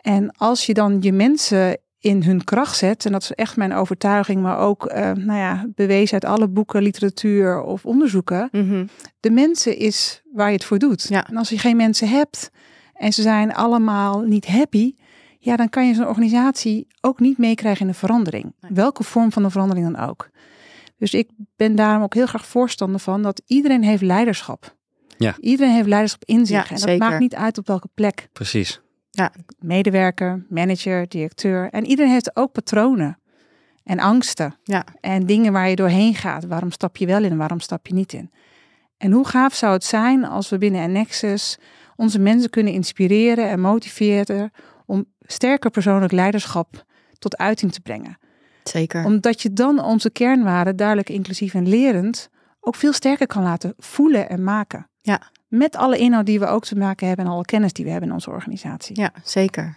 En 0.00 0.36
als 0.36 0.66
je 0.66 0.74
dan 0.74 0.96
je 1.00 1.12
mensen 1.12 1.78
in 1.98 2.22
hun 2.22 2.44
kracht 2.44 2.76
zet, 2.76 3.04
en 3.04 3.12
dat 3.12 3.22
is 3.22 3.32
echt 3.32 3.56
mijn 3.56 3.72
overtuiging, 3.72 4.42
maar 4.42 4.58
ook 4.58 4.92
uh, 4.92 4.94
nou 5.12 5.38
ja, 5.38 5.66
bewezen 5.74 6.12
uit 6.12 6.24
alle 6.24 6.48
boeken, 6.48 6.82
literatuur 6.82 7.62
of 7.62 7.86
onderzoeken. 7.86 8.48
Mhm. 8.52 8.86
De 9.20 9.30
mensen 9.30 9.76
is 9.76 10.22
waar 10.32 10.48
je 10.48 10.54
het 10.54 10.64
voor 10.64 10.78
doet. 10.78 11.06
Ja. 11.08 11.28
En 11.28 11.36
als 11.36 11.48
je 11.48 11.58
geen 11.58 11.76
mensen 11.76 12.08
hebt 12.08 12.50
en 12.94 13.12
ze 13.12 13.22
zijn 13.22 13.54
allemaal 13.54 14.20
niet 14.20 14.46
happy, 14.46 14.94
ja, 15.42 15.56
dan 15.56 15.68
kan 15.68 15.86
je 15.86 15.94
zo'n 15.94 16.06
organisatie 16.06 16.86
ook 17.00 17.20
niet 17.20 17.38
meekrijgen 17.38 17.80
in 17.80 17.92
de 17.92 17.98
verandering. 17.98 18.52
Nee. 18.60 18.70
Welke 18.74 19.04
vorm 19.04 19.32
van 19.32 19.42
de 19.42 19.50
verandering 19.50 19.92
dan 19.92 20.08
ook. 20.08 20.30
Dus 20.96 21.14
ik 21.14 21.30
ben 21.56 21.74
daarom 21.74 22.02
ook 22.02 22.14
heel 22.14 22.26
graag 22.26 22.46
voorstander 22.46 23.00
van 23.00 23.22
dat 23.22 23.42
iedereen 23.46 23.82
heeft 23.82 24.02
leiderschap. 24.02 24.76
Ja. 25.16 25.36
Iedereen 25.40 25.74
heeft 25.74 25.88
leiderschap 25.88 26.24
in 26.24 26.46
zich. 26.46 26.56
Ja, 26.56 26.62
en 26.62 26.74
dat 26.74 26.80
zeker. 26.80 27.08
maakt 27.08 27.20
niet 27.20 27.34
uit 27.34 27.58
op 27.58 27.66
welke 27.66 27.88
plek. 27.94 28.28
Precies. 28.32 28.80
Medewerker, 29.58 30.46
manager, 30.48 31.08
directeur. 31.08 31.70
En 31.70 31.86
iedereen 31.86 32.12
heeft 32.12 32.36
ook 32.36 32.52
patronen 32.52 33.18
en 33.84 33.98
angsten. 33.98 34.54
Ja. 34.64 34.84
En 35.00 35.26
dingen 35.26 35.52
waar 35.52 35.68
je 35.68 35.76
doorheen 35.76 36.14
gaat. 36.14 36.44
Waarom 36.44 36.70
stap 36.70 36.96
je 36.96 37.06
wel 37.06 37.24
in 37.24 37.30
en 37.30 37.36
waarom 37.36 37.60
stap 37.60 37.86
je 37.86 37.94
niet 37.94 38.12
in? 38.12 38.30
En 38.96 39.12
hoe 39.12 39.26
gaaf 39.26 39.54
zou 39.54 39.72
het 39.72 39.84
zijn 39.84 40.24
als 40.24 40.48
we 40.48 40.58
binnen 40.58 40.82
Annexus 40.82 41.58
onze 41.96 42.18
mensen 42.18 42.50
kunnen 42.50 42.72
inspireren 42.72 43.48
en 43.48 43.60
motiveren 43.60 44.50
om 44.90 45.04
sterker 45.20 45.70
persoonlijk 45.70 46.12
leiderschap 46.12 46.84
tot 47.18 47.36
uiting 47.36 47.72
te 47.72 47.80
brengen. 47.80 48.18
Zeker. 48.64 49.04
Omdat 49.04 49.42
je 49.42 49.52
dan 49.52 49.84
onze 49.84 50.10
kernwaarden, 50.10 50.76
duidelijk 50.76 51.08
inclusief 51.08 51.54
en 51.54 51.68
lerend, 51.68 52.28
ook 52.60 52.74
veel 52.74 52.92
sterker 52.92 53.26
kan 53.26 53.42
laten 53.42 53.74
voelen 53.76 54.28
en 54.28 54.44
maken. 54.44 54.88
Ja. 55.00 55.20
Met 55.48 55.76
alle 55.76 55.98
inhoud 55.98 56.26
die 56.26 56.38
we 56.38 56.46
ook 56.46 56.64
te 56.64 56.76
maken 56.76 57.06
hebben 57.06 57.26
en 57.26 57.30
alle 57.30 57.44
kennis 57.44 57.72
die 57.72 57.84
we 57.84 57.90
hebben 57.90 58.08
in 58.08 58.14
onze 58.14 58.30
organisatie. 58.30 59.00
Ja, 59.00 59.12
zeker. 59.24 59.74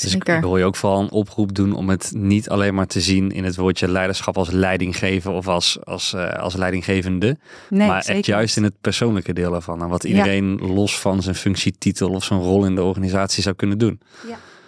Dus 0.00 0.14
ik, 0.14 0.24
wil 0.40 0.56
je 0.56 0.64
ook 0.64 0.76
vooral 0.76 1.00
een 1.00 1.10
oproep 1.10 1.54
doen 1.54 1.72
om 1.72 1.88
het 1.88 2.12
niet 2.16 2.48
alleen 2.48 2.74
maar 2.74 2.86
te 2.86 3.00
zien 3.00 3.30
in 3.30 3.44
het 3.44 3.56
woordje 3.56 3.88
leiderschap 3.88 4.36
als 4.36 4.50
leidinggeven 4.50 5.32
of 5.32 5.48
als, 5.48 5.78
als, 5.84 6.12
eh, 6.12 6.32
als 6.32 6.54
leidinggevende. 6.54 7.36
Nee, 7.70 7.88
maar 7.88 8.02
zeker 8.02 8.16
echt 8.16 8.26
juist 8.26 8.56
in 8.56 8.62
het 8.62 8.80
persoonlijke 8.80 9.32
deel 9.32 9.54
ervan. 9.54 9.82
En 9.82 9.88
wat 9.88 10.04
iedereen 10.04 10.56
los 10.56 10.98
van 11.00 11.22
zijn 11.22 11.34
functietitel 11.34 12.10
of 12.10 12.24
zijn 12.24 12.40
rol 12.40 12.64
in 12.64 12.74
de 12.74 12.82
organisatie 12.82 13.42
zou 13.42 13.54
kunnen 13.54 13.78
doen. 13.78 14.00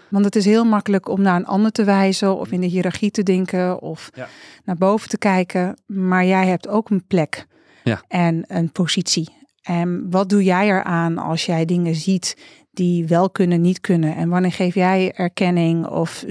Want 0.08 0.24
het 0.24 0.36
is 0.36 0.44
heel 0.44 0.64
makkelijk 0.64 1.08
om 1.08 1.22
naar 1.22 1.36
een 1.36 1.46
ander 1.46 1.72
te 1.72 1.84
wijzen 1.84 2.36
of 2.36 2.50
in 2.52 2.60
de 2.60 2.66
hiërarchie 2.66 3.10
te 3.10 3.22
denken 3.22 3.80
of 3.82 4.10
Ja. 4.14 4.28
naar 4.64 4.76
boven 4.76 5.08
te 5.08 5.18
kijken. 5.18 5.76
Maar 5.86 6.24
jij 6.24 6.46
hebt 6.46 6.68
ook 6.68 6.90
een 6.90 7.06
plek 7.06 7.46
Ja. 7.84 8.02
en 8.08 8.44
een 8.46 8.72
positie. 8.72 9.28
En 9.62 10.06
wat 10.10 10.28
doe 10.28 10.44
jij 10.44 10.66
eraan 10.68 11.18
als 11.18 11.46
jij 11.46 11.64
dingen 11.64 11.94
ziet 11.94 12.36
die 12.76 13.06
wel 13.06 13.30
kunnen, 13.30 13.60
niet 13.60 13.80
kunnen? 13.80 14.16
En 14.16 14.28
wanneer 14.28 14.52
geef 14.52 14.74
jij 14.74 15.12
erkenning 15.14 15.86
of 15.86 16.24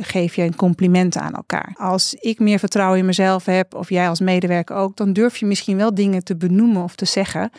geef 0.00 0.36
je 0.36 0.42
een 0.42 0.56
compliment 0.56 1.16
aan 1.16 1.34
elkaar? 1.34 1.74
Als 1.78 2.14
ik 2.14 2.38
meer 2.38 2.58
vertrouwen 2.58 2.98
in 2.98 3.04
mezelf 3.06 3.44
heb 3.44 3.74
of 3.74 3.88
jij 3.88 4.08
als 4.08 4.20
medewerker 4.20 4.76
ook, 4.76 4.96
dan 4.96 5.12
durf 5.12 5.36
je 5.36 5.46
misschien 5.46 5.76
wel 5.76 5.94
dingen 5.94 6.24
te 6.24 6.36
benoemen 6.36 6.82
of 6.82 6.94
te 6.94 7.04
zeggen. 7.04 7.50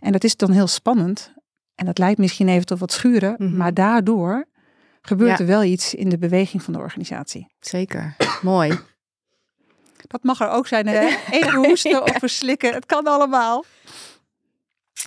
En 0.00 0.12
dat 0.12 0.24
is 0.24 0.36
dan 0.36 0.50
heel 0.50 0.66
spannend. 0.66 1.32
En 1.74 1.86
dat 1.86 1.98
lijkt 1.98 2.18
misschien 2.18 2.48
even 2.48 2.66
tot 2.66 2.78
wat 2.78 2.92
schuren, 2.92 3.34
Mhm. 3.38 3.56
maar 3.56 3.74
daardoor 3.74 4.44
gebeurt 5.00 5.30
Ja. 5.30 5.38
er 5.38 5.46
wel 5.46 5.62
iets 5.62 5.94
in 5.94 6.08
de 6.08 6.18
beweging 6.18 6.62
van 6.62 6.72
de 6.72 6.78
organisatie. 6.78 7.46
Zeker. 7.60 8.16
Mooi. 8.42 8.78
Dat 10.06 10.22
mag 10.22 10.40
er 10.40 10.48
ook 10.50 10.66
zijn. 10.66 10.86
Hè? 10.86 11.08
Even 11.30 11.54
hoesten 11.54 12.02
of 12.02 12.16
verslikken. 12.18 12.74
Het 12.74 12.86
kan 12.86 13.04
allemaal. 13.04 13.64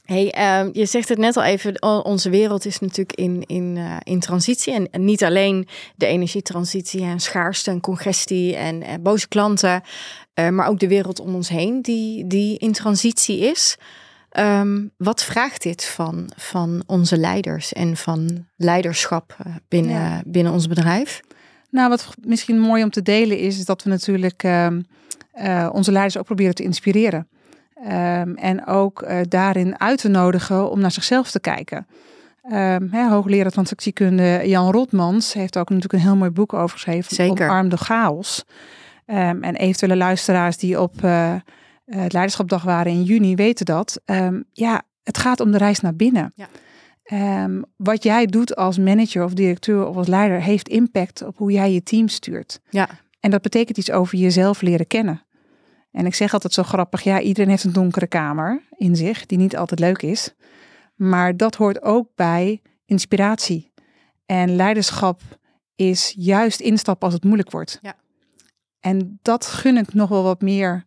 Hey, 0.09 0.31
ehm, 0.31 0.69
je 0.71 0.85
zegt 0.85 1.09
het 1.09 1.17
net 1.17 1.37
al 1.37 1.43
even, 1.43 1.83
onze 2.05 2.29
wereld 2.29 2.65
is 2.65 2.79
natuurlijk 2.79 3.17
in, 3.17 3.43
in, 3.45 3.77
eh, 3.77 3.95
in 4.03 4.19
transitie. 4.19 4.73
En, 4.73 4.87
en 4.91 5.05
niet 5.05 5.23
alleen 5.23 5.67
de 5.95 6.05
energietransitie 6.05 7.01
en 7.01 7.19
schaarste 7.19 7.71
en 7.71 7.81
congestie 7.81 8.55
en 8.55 8.81
eh, 8.81 8.93
boze 9.01 9.27
klanten, 9.27 9.81
eh, 10.33 10.49
maar 10.49 10.67
ook 10.67 10.79
de 10.79 10.87
wereld 10.87 11.19
om 11.19 11.35
ons 11.35 11.49
heen 11.49 11.81
die, 11.81 12.27
die 12.27 12.57
in 12.57 12.71
transitie 12.71 13.39
is. 13.39 13.77
Ehm, 14.29 14.87
wat 14.97 15.23
vraagt 15.23 15.63
dit 15.63 15.85
van, 15.85 16.31
van 16.35 16.83
onze 16.85 17.17
leiders 17.17 17.73
en 17.73 17.97
van 17.97 18.47
leiderschap 18.55 19.37
binnen, 19.67 19.93
Ja. 19.93 20.21
binnen 20.25 20.53
ons 20.53 20.67
bedrijf? 20.67 21.21
Nou, 21.71 21.89
wat 21.89 22.15
misschien 22.21 22.59
mooi 22.59 22.83
om 22.83 22.89
te 22.89 23.01
delen 23.01 23.37
is, 23.37 23.57
is 23.57 23.65
dat 23.65 23.83
we 23.83 23.89
natuurlijk 23.89 24.43
ehm, 24.43 24.81
eh, 25.31 25.69
onze 25.71 25.91
leiders 25.91 26.17
ook 26.17 26.25
proberen 26.25 26.55
te 26.55 26.63
inspireren. 26.63 27.27
Ehm, 27.83 28.33
en 28.33 28.65
ook 28.65 29.01
eh, 29.01 29.17
daarin 29.27 29.79
uit 29.79 30.00
te 30.00 30.07
nodigen 30.07 30.71
om 30.71 30.79
naar 30.79 30.91
zichzelf 30.91 31.31
te 31.31 31.39
kijken. 31.39 31.88
Ehm 32.41 32.88
hè, 32.91 33.07
hoogleraar 33.07 33.51
transactiekunde 33.51 34.41
Jan 34.45 34.71
Rotmans 34.71 35.33
heeft 35.33 35.57
ook 35.57 35.69
natuurlijk 35.69 35.93
een 35.93 36.09
heel 36.09 36.15
mooi 36.15 36.29
boek 36.29 36.53
over 36.53 36.69
geschreven. 36.69 37.15
Zeker. 37.15 37.48
Omarm 37.48 37.69
de 37.69 37.77
chaos. 37.77 38.45
Ehm, 39.05 39.43
en 39.43 39.55
eventuele 39.55 39.95
luisteraars 39.95 40.57
die 40.57 40.81
op 40.81 41.03
eh, 41.03 41.33
eh, 41.33 41.41
het 41.86 42.13
leiderschapdag 42.13 42.63
waren 42.63 42.91
in 42.91 43.03
juni 43.03 43.36
weten 43.36 43.65
dat. 43.65 44.01
Ja, 44.53 44.81
het 45.03 45.17
gaat 45.17 45.39
om 45.39 45.51
de 45.51 45.57
reis 45.57 45.79
naar 45.79 45.95
binnen. 45.95 46.33
Ja. 46.36 46.48
Wat 47.75 48.03
jij 48.03 48.25
doet 48.25 48.55
als 48.55 48.77
manager 48.77 49.24
of 49.24 49.33
directeur 49.33 49.88
of 49.88 49.95
als 49.95 50.07
leider 50.07 50.41
heeft 50.41 50.67
impact 50.67 51.24
op 51.25 51.38
hoe 51.38 51.51
jij 51.51 51.74
je 51.74 51.83
team 51.83 52.07
stuurt. 52.07 52.59
Ja. 52.69 52.89
En 53.19 53.31
dat 53.31 53.41
betekent 53.41 53.77
iets 53.77 53.91
over 53.91 54.17
jezelf 54.17 54.62
leren 54.62 54.88
kennen. 54.88 55.21
En 55.91 56.05
ik 56.05 56.15
zeg 56.15 56.34
altijd 56.34 56.53
zo 56.53 56.63
grappig, 56.63 57.01
ja, 57.01 57.22
iedereen 57.22 57.50
heeft 57.50 57.63
een 57.63 57.74
donkere 57.74 58.08
kamer 58.08 58.63
in 58.75 58.96
zich, 58.96 59.25
die 59.25 59.38
niet 59.38 59.58
altijd 59.58 59.79
leuk 59.79 60.01
is. 60.01 60.34
Maar 60.96 61.38
dat 61.38 61.55
hoort 61.55 61.81
ook 61.81 62.10
bij 62.15 62.62
inspiratie. 62.86 63.72
En 64.25 64.55
leiderschap 64.55 65.22
is 65.75 66.13
juist 66.17 66.60
instappen 66.60 67.05
als 67.05 67.13
het 67.13 67.24
moeilijk 67.24 67.51
wordt. 67.51 67.79
Ja. 67.81 67.96
En 68.79 69.19
dat 69.22 69.46
gun 69.46 69.77
ik 69.77 69.93
nog 69.93 70.10
wel 70.10 70.24
wat 70.24 70.41
meer 70.41 70.86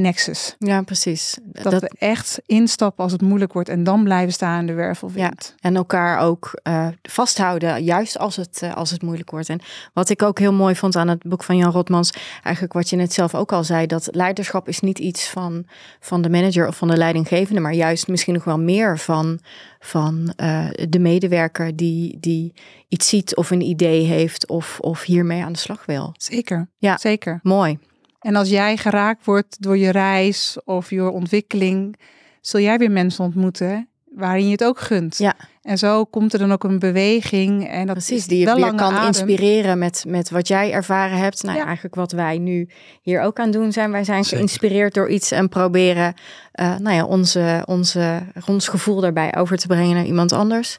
Nexus. 0.00 0.54
Ja, 0.58 0.82
precies. 0.82 1.38
Dat, 1.44 1.80
we 1.80 1.90
echt 1.98 2.40
instappen 2.46 3.04
als 3.04 3.12
het 3.12 3.22
moeilijk 3.22 3.52
wordt 3.52 3.68
en 3.68 3.84
dan 3.84 4.04
blijven 4.04 4.32
staan 4.32 4.60
in 4.60 4.66
de 4.66 4.72
wervelwind. 4.72 5.54
En 5.60 5.76
elkaar 5.76 6.18
ook 6.18 6.50
eh, 6.62 6.88
vasthouden, 7.02 7.84
juist 7.84 8.18
als 8.18 8.36
het, 8.36 8.62
eh, 8.62 8.74
als 8.74 8.90
het 8.90 9.02
moeilijk 9.02 9.30
wordt. 9.30 9.48
En 9.48 9.60
wat 9.92 10.08
ik 10.08 10.22
ook 10.22 10.38
heel 10.38 10.52
mooi 10.52 10.74
vond 10.74 10.96
aan 10.96 11.08
het 11.08 11.22
boek 11.22 11.42
van 11.42 11.56
Jan 11.56 11.70
Rotmans, 11.70 12.12
eigenlijk 12.42 12.72
wat 12.72 12.88
je 12.90 12.96
net 12.96 13.12
zelf 13.12 13.34
ook 13.34 13.52
al 13.52 13.64
zei, 13.64 13.86
dat 13.86 14.08
leiderschap 14.10 14.68
is 14.68 14.80
niet 14.80 14.98
iets 14.98 15.28
van, 15.28 15.66
van 16.00 16.22
de 16.22 16.30
manager 16.30 16.66
of 16.66 16.76
van 16.76 16.88
de 16.88 16.96
leidinggevende, 16.96 17.60
maar 17.60 17.74
juist 17.74 18.08
misschien 18.08 18.34
nog 18.34 18.44
wel 18.44 18.58
meer 18.58 18.98
van, 18.98 19.40
van 19.78 20.32
eh, 20.36 20.66
de 20.88 20.98
medewerker 20.98 21.76
die, 21.76 22.16
die 22.20 22.52
iets 22.88 23.08
ziet 23.08 23.36
of 23.36 23.50
een 23.50 23.62
idee 23.62 24.04
heeft 24.04 24.48
of, 24.48 24.78
of 24.80 25.02
hiermee 25.02 25.44
aan 25.44 25.52
de 25.52 25.58
slag 25.58 25.86
wil. 25.86 26.14
Zeker, 26.16 26.68
Ja. 26.78 26.98
zeker. 26.98 27.40
Mooi. 27.42 27.78
En 28.26 28.36
als 28.36 28.48
jij 28.48 28.76
geraakt 28.76 29.24
wordt 29.24 29.62
door 29.62 29.76
je 29.78 29.90
reis 29.90 30.56
of 30.64 30.90
je 30.90 31.10
ontwikkeling, 31.10 31.96
zul 32.40 32.60
jij 32.60 32.78
weer 32.78 32.90
mensen 32.90 33.24
ontmoeten 33.24 33.88
waarin 34.04 34.44
je 34.44 34.50
het 34.50 34.64
ook 34.64 34.80
gunt. 34.80 35.18
Ja. 35.18 35.34
En 35.62 35.78
zo 35.78 36.04
komt 36.04 36.32
er 36.32 36.38
dan 36.38 36.52
ook 36.52 36.64
een 36.64 36.78
beweging 36.78 37.68
en 37.68 37.86
dat 37.86 37.94
Precies, 37.96 38.16
is 38.16 38.26
die 38.26 38.38
je 38.38 38.44
wel 38.44 38.54
weer 38.56 38.74
kan 38.74 38.92
adem. 38.92 39.06
inspireren 39.06 39.78
met, 39.78 40.04
met 40.08 40.30
wat 40.30 40.48
jij 40.48 40.72
ervaren 40.72 41.18
hebt. 41.18 41.42
Nou, 41.42 41.58
ja, 41.58 41.64
eigenlijk 41.64 41.94
wat 41.94 42.12
wij 42.12 42.38
nu 42.38 42.68
hier 43.02 43.20
ook 43.20 43.38
aan 43.40 43.50
doen 43.50 43.72
zijn. 43.72 43.90
Wij 43.90 44.04
zijn 44.04 44.22
Zeker. 44.22 44.36
geïnspireerd 44.38 44.94
door 44.94 45.08
iets 45.08 45.30
en 45.30 45.48
proberen 45.48 46.14
eh, 46.52 46.76
nou 46.76 46.96
ja, 46.96 47.04
onze, 47.04 47.62
onze, 47.66 48.22
ons 48.46 48.68
gevoel 48.68 49.00
daarbij 49.00 49.36
over 49.36 49.56
te 49.56 49.66
brengen 49.66 49.94
naar 49.94 50.04
iemand 50.04 50.32
anders. 50.32 50.76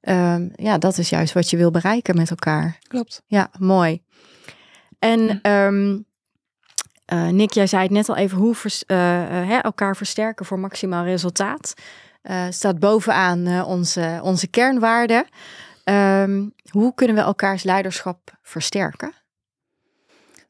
Ehm, 0.00 0.48
ja, 0.54 0.78
dat 0.78 0.98
is 0.98 1.08
juist 1.08 1.32
wat 1.32 1.50
je 1.50 1.56
wil 1.56 1.70
bereiken 1.70 2.16
met 2.16 2.30
elkaar. 2.30 2.78
Klopt. 2.88 3.22
Ja, 3.26 3.50
mooi. 3.58 4.02
En 4.98 5.20
Ja. 5.20 5.38
ehm, 5.42 5.96
eh, 7.04 7.28
Nick, 7.28 7.52
jij 7.52 7.66
zei 7.66 7.82
het 7.82 7.90
net 7.90 8.08
al 8.08 8.16
even, 8.16 8.38
hoe 8.38 8.54
eh, 8.86 9.22
eh, 9.22 9.48
hè, 9.48 9.58
elkaar 9.58 9.96
versterken 9.96 10.46
voor 10.46 10.58
maximaal 10.58 11.04
resultaat. 11.04 11.74
Eh, 12.22 12.46
staat 12.50 12.78
bovenaan 12.78 13.64
onze, 13.64 14.20
onze 14.22 14.46
kernwaarden. 14.46 15.26
Ehm, 15.84 16.48
hoe 16.70 16.94
kunnen 16.94 17.16
we 17.16 17.22
elkaars 17.22 17.62
leiderschap 17.62 18.38
versterken? 18.42 19.12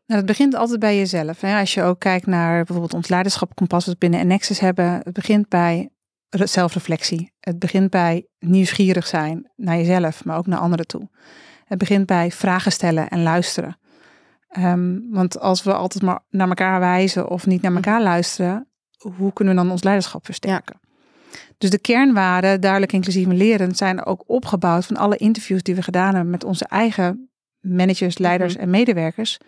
Nou, 0.06 0.20
het 0.20 0.26
begint 0.26 0.54
altijd 0.54 0.80
bij 0.80 0.96
jezelf. 0.96 1.40
Hè? 1.40 1.58
Als 1.58 1.75
je 1.75 1.82
ook 1.82 2.00
kijkt 2.00 2.26
naar 2.26 2.56
bijvoorbeeld 2.56 2.94
ons 2.94 3.08
leiderschapkompas 3.08 3.84
wat 3.84 3.94
we 3.94 4.00
binnen 4.08 4.26
Nexus 4.26 4.58
hebben. 4.58 5.00
Het 5.04 5.12
begint 5.12 5.49
bij 5.49 5.88
re- 6.28 6.46
zelfreflectie. 6.46 7.32
Het 7.40 7.58
begint 7.58 7.90
bij 7.90 8.26
nieuwsgierig 8.38 9.06
zijn 9.06 9.50
naar 9.56 9.76
jezelf, 9.76 10.25
maar 10.25 10.37
ook 10.37 10.46
naar 10.46 10.58
anderen 10.58 10.87
toe. 10.87 11.08
Het 11.64 11.78
begint 11.78 12.06
bij 12.06 12.30
vragen 12.30 12.73
stellen 12.73 13.08
en 13.08 13.23
luisteren. 13.23 13.78
Ehm, 14.54 14.99
want 15.11 15.40
als 15.40 15.62
we 15.62 15.75
altijd 15.75 16.02
maar 16.02 16.20
naar 16.30 16.49
elkaar 16.49 16.80
wijzen 16.80 17.28
of 17.28 17.46
niet 17.46 17.62
naar 17.62 17.75
elkaar 17.75 18.02
luisteren, 18.02 18.68
hoe 19.16 19.32
kunnen 19.32 19.54
we 19.54 19.61
dan 19.61 19.70
ons 19.70 19.82
leiderschap 19.82 20.25
versterken? 20.25 20.80
Dus 21.58 21.70
de 21.70 21.78
kernwaarden, 21.78 22.61
duidelijk 22.61 22.92
inclusief 22.92 23.26
en 23.26 23.37
lerend, 23.37 23.76
zijn 23.76 24.04
ook 24.04 24.25
opgebouwd 24.26 24.87
van 24.87 24.96
alle 24.96 25.16
interviews 25.16 25.62
die 25.62 25.75
we 25.75 25.82
gedaan 25.82 26.14
hebben 26.14 26.30
met 26.30 26.44
onze 26.44 26.64
eigen 26.64 27.30
managers, 27.61 28.18
leiders 28.18 28.54
Mhm. 28.54 28.62
en 28.62 28.70
medewerkers 28.70 29.38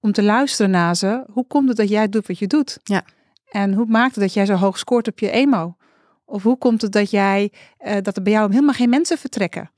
om 0.00 0.12
te 0.12 0.22
luisteren 0.22 0.70
naar 0.70 0.96
ze. 0.96 1.24
Hoe 1.30 1.46
komt 1.46 1.68
het 1.68 1.76
dat 1.76 1.88
jij 1.88 2.08
doet 2.08 2.26
wat 2.26 2.38
je 2.38 2.46
doet? 2.46 2.78
Ja. 2.82 3.04
En 3.50 3.72
hoe 3.72 3.86
maakt 3.86 4.14
het 4.14 4.24
dat 4.24 4.34
jij 4.34 4.46
zo 4.46 4.54
hoog 4.54 4.78
scoort 4.78 5.08
op 5.08 5.18
je 5.18 5.30
emo? 5.30 5.76
Of 6.24 6.42
hoe 6.42 6.58
komt 6.58 6.82
het 6.82 6.92
dat 6.92 7.10
jij 7.10 7.52
eh, 7.78 7.96
dat 8.02 8.16
er 8.16 8.22
bij 8.22 8.32
jou 8.32 8.50
helemaal 8.52 8.74
geen 8.74 8.88
mensen 8.88 9.18
vertrekken? 9.18 9.70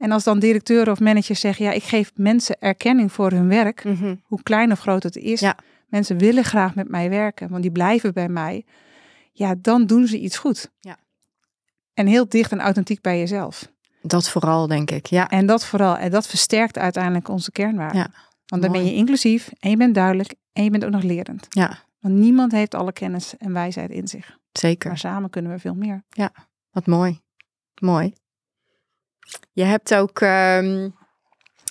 En 0.00 0.10
als 0.12 0.24
dan 0.24 0.38
directeuren 0.38 0.92
of 0.92 1.00
managers 1.00 1.40
zeggen, 1.40 1.64
ja, 1.64 1.70
ik 1.72 1.82
geef 1.82 2.10
mensen 2.14 2.56
erkenning 2.60 3.12
voor 3.12 3.30
hun 3.30 3.48
werk, 3.48 3.84
Mhm. 3.84 4.14
hoe 4.22 4.42
klein 4.42 4.72
of 4.72 4.80
groot 4.80 5.02
het 5.02 5.16
is. 5.16 5.40
Ja. 5.40 5.56
Mensen 5.86 6.18
willen 6.18 6.44
graag 6.44 6.74
met 6.74 6.88
mij 6.88 7.10
werken, 7.10 7.48
want 7.48 7.62
die 7.62 7.70
blijven 7.72 8.12
bij 8.14 8.28
mij. 8.28 8.64
Ja, 9.32 9.54
dan 9.58 9.86
doen 9.86 10.06
ze 10.06 10.18
iets 10.18 10.38
goed. 10.38 10.70
Ja. 10.80 10.96
En 11.94 12.06
heel 12.06 12.28
dicht 12.28 12.52
en 12.52 12.60
authentiek 12.60 13.00
bij 13.00 13.18
jezelf. 13.18 13.68
Dat 14.02 14.28
vooral, 14.30 14.66
denk 14.66 14.90
ik. 14.90 15.06
Ja. 15.06 15.28
En 15.28 15.46
dat 15.46 15.64
vooral, 15.66 15.96
en 15.96 16.10
dat 16.10 16.26
versterkt 16.26 16.78
uiteindelijk 16.78 17.28
onze 17.28 17.52
kernwaarden. 17.52 17.98
Ja, 18.00 18.10
Want 18.46 18.62
dan 18.62 18.72
ben 18.72 18.84
je 18.84 18.94
inclusief 18.94 19.50
en 19.58 19.70
je 19.70 19.76
bent 19.76 19.94
duidelijk 19.94 20.34
en 20.52 20.64
je 20.64 20.70
bent 20.70 20.84
ook 20.84 20.90
nog 20.90 21.02
lerend. 21.02 21.46
Ja, 21.48 21.78
Want 22.00 22.14
niemand 22.14 22.52
heeft 22.52 22.74
alle 22.74 22.92
kennis 22.92 23.36
en 23.38 23.52
wijsheid 23.52 23.90
in 23.90 24.08
zich. 24.08 24.38
zeker. 24.52 24.88
Maar 24.88 24.98
samen 24.98 25.30
kunnen 25.30 25.52
we 25.52 25.58
veel 25.58 25.74
meer. 25.74 26.04
Wat 26.70 26.86
mooi. 26.86 27.20
Mooi. 27.80 28.12
Je 29.52 29.64
hebt 29.64 29.94
ook 29.94 30.20
ehm, 30.20 30.88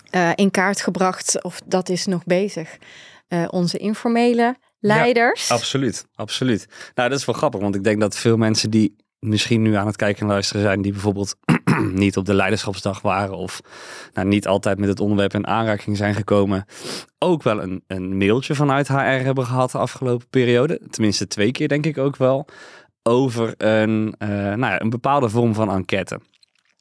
eh, 0.10 0.32
in 0.36 0.52
kaart 0.52 0.82
gebracht, 0.82 1.44
of 1.44 1.62
dat 1.66 1.90
is 1.90 2.06
nog 2.06 2.24
bezig, 2.24 2.78
eh, 3.28 3.46
onze 3.50 3.78
informele 3.78 4.56
leiders. 4.80 5.52
Absoluut, 5.52 6.06
absoluut. 6.16 6.68
Nou, 6.96 7.10
dat 7.10 7.20
is 7.20 7.26
wel 7.26 7.36
grappig, 7.36 7.62
want 7.62 7.76
ik 7.76 7.84
denk 7.84 8.00
dat 8.00 8.18
veel 8.18 8.38
mensen 8.38 8.70
die 8.70 8.96
misschien 9.20 9.62
nu 9.62 9.76
aan 9.76 9.86
het 9.86 9.96
kijken 9.96 10.22
en 10.22 10.28
luisteren 10.28 10.62
zijn, 10.62 10.82
die 10.82 10.92
bijvoorbeeld 10.92 11.36
niet 11.94 12.18
op 12.18 12.26
de 12.26 12.34
leiderschapsdag 12.34 13.02
waren 13.02 13.38
of 13.38 13.60
nou, 14.14 14.28
niet 14.28 14.48
altijd 14.48 14.80
met 14.80 14.90
het 14.90 15.00
onderwerp 15.00 15.34
in 15.34 15.48
aanraking 15.48 15.98
zijn 15.98 16.14
gekomen, 16.14 16.66
ook 17.20 17.44
wel 17.44 17.62
een, 17.62 17.84
een 17.88 18.18
mailtje 18.18 18.56
vanuit 18.56 18.88
HR 18.88 18.94
hebben 18.94 19.46
gehad 19.46 19.72
de 19.72 19.78
afgelopen 19.78 20.28
periode. 20.30 20.82
Tenminste 20.90 21.28
twee 21.28 21.52
keer 21.52 21.68
denk 21.68 21.86
ik 21.86 21.98
ook 21.98 22.16
wel. 22.16 22.48
Over 23.04 23.54
een, 23.58 24.16
eh, 24.18 24.28
nou 24.30 24.60
ja, 24.60 24.82
een 24.82 24.90
bepaalde 24.90 25.30
vorm 25.30 25.54
van 25.54 25.72
enquête. 25.72 26.20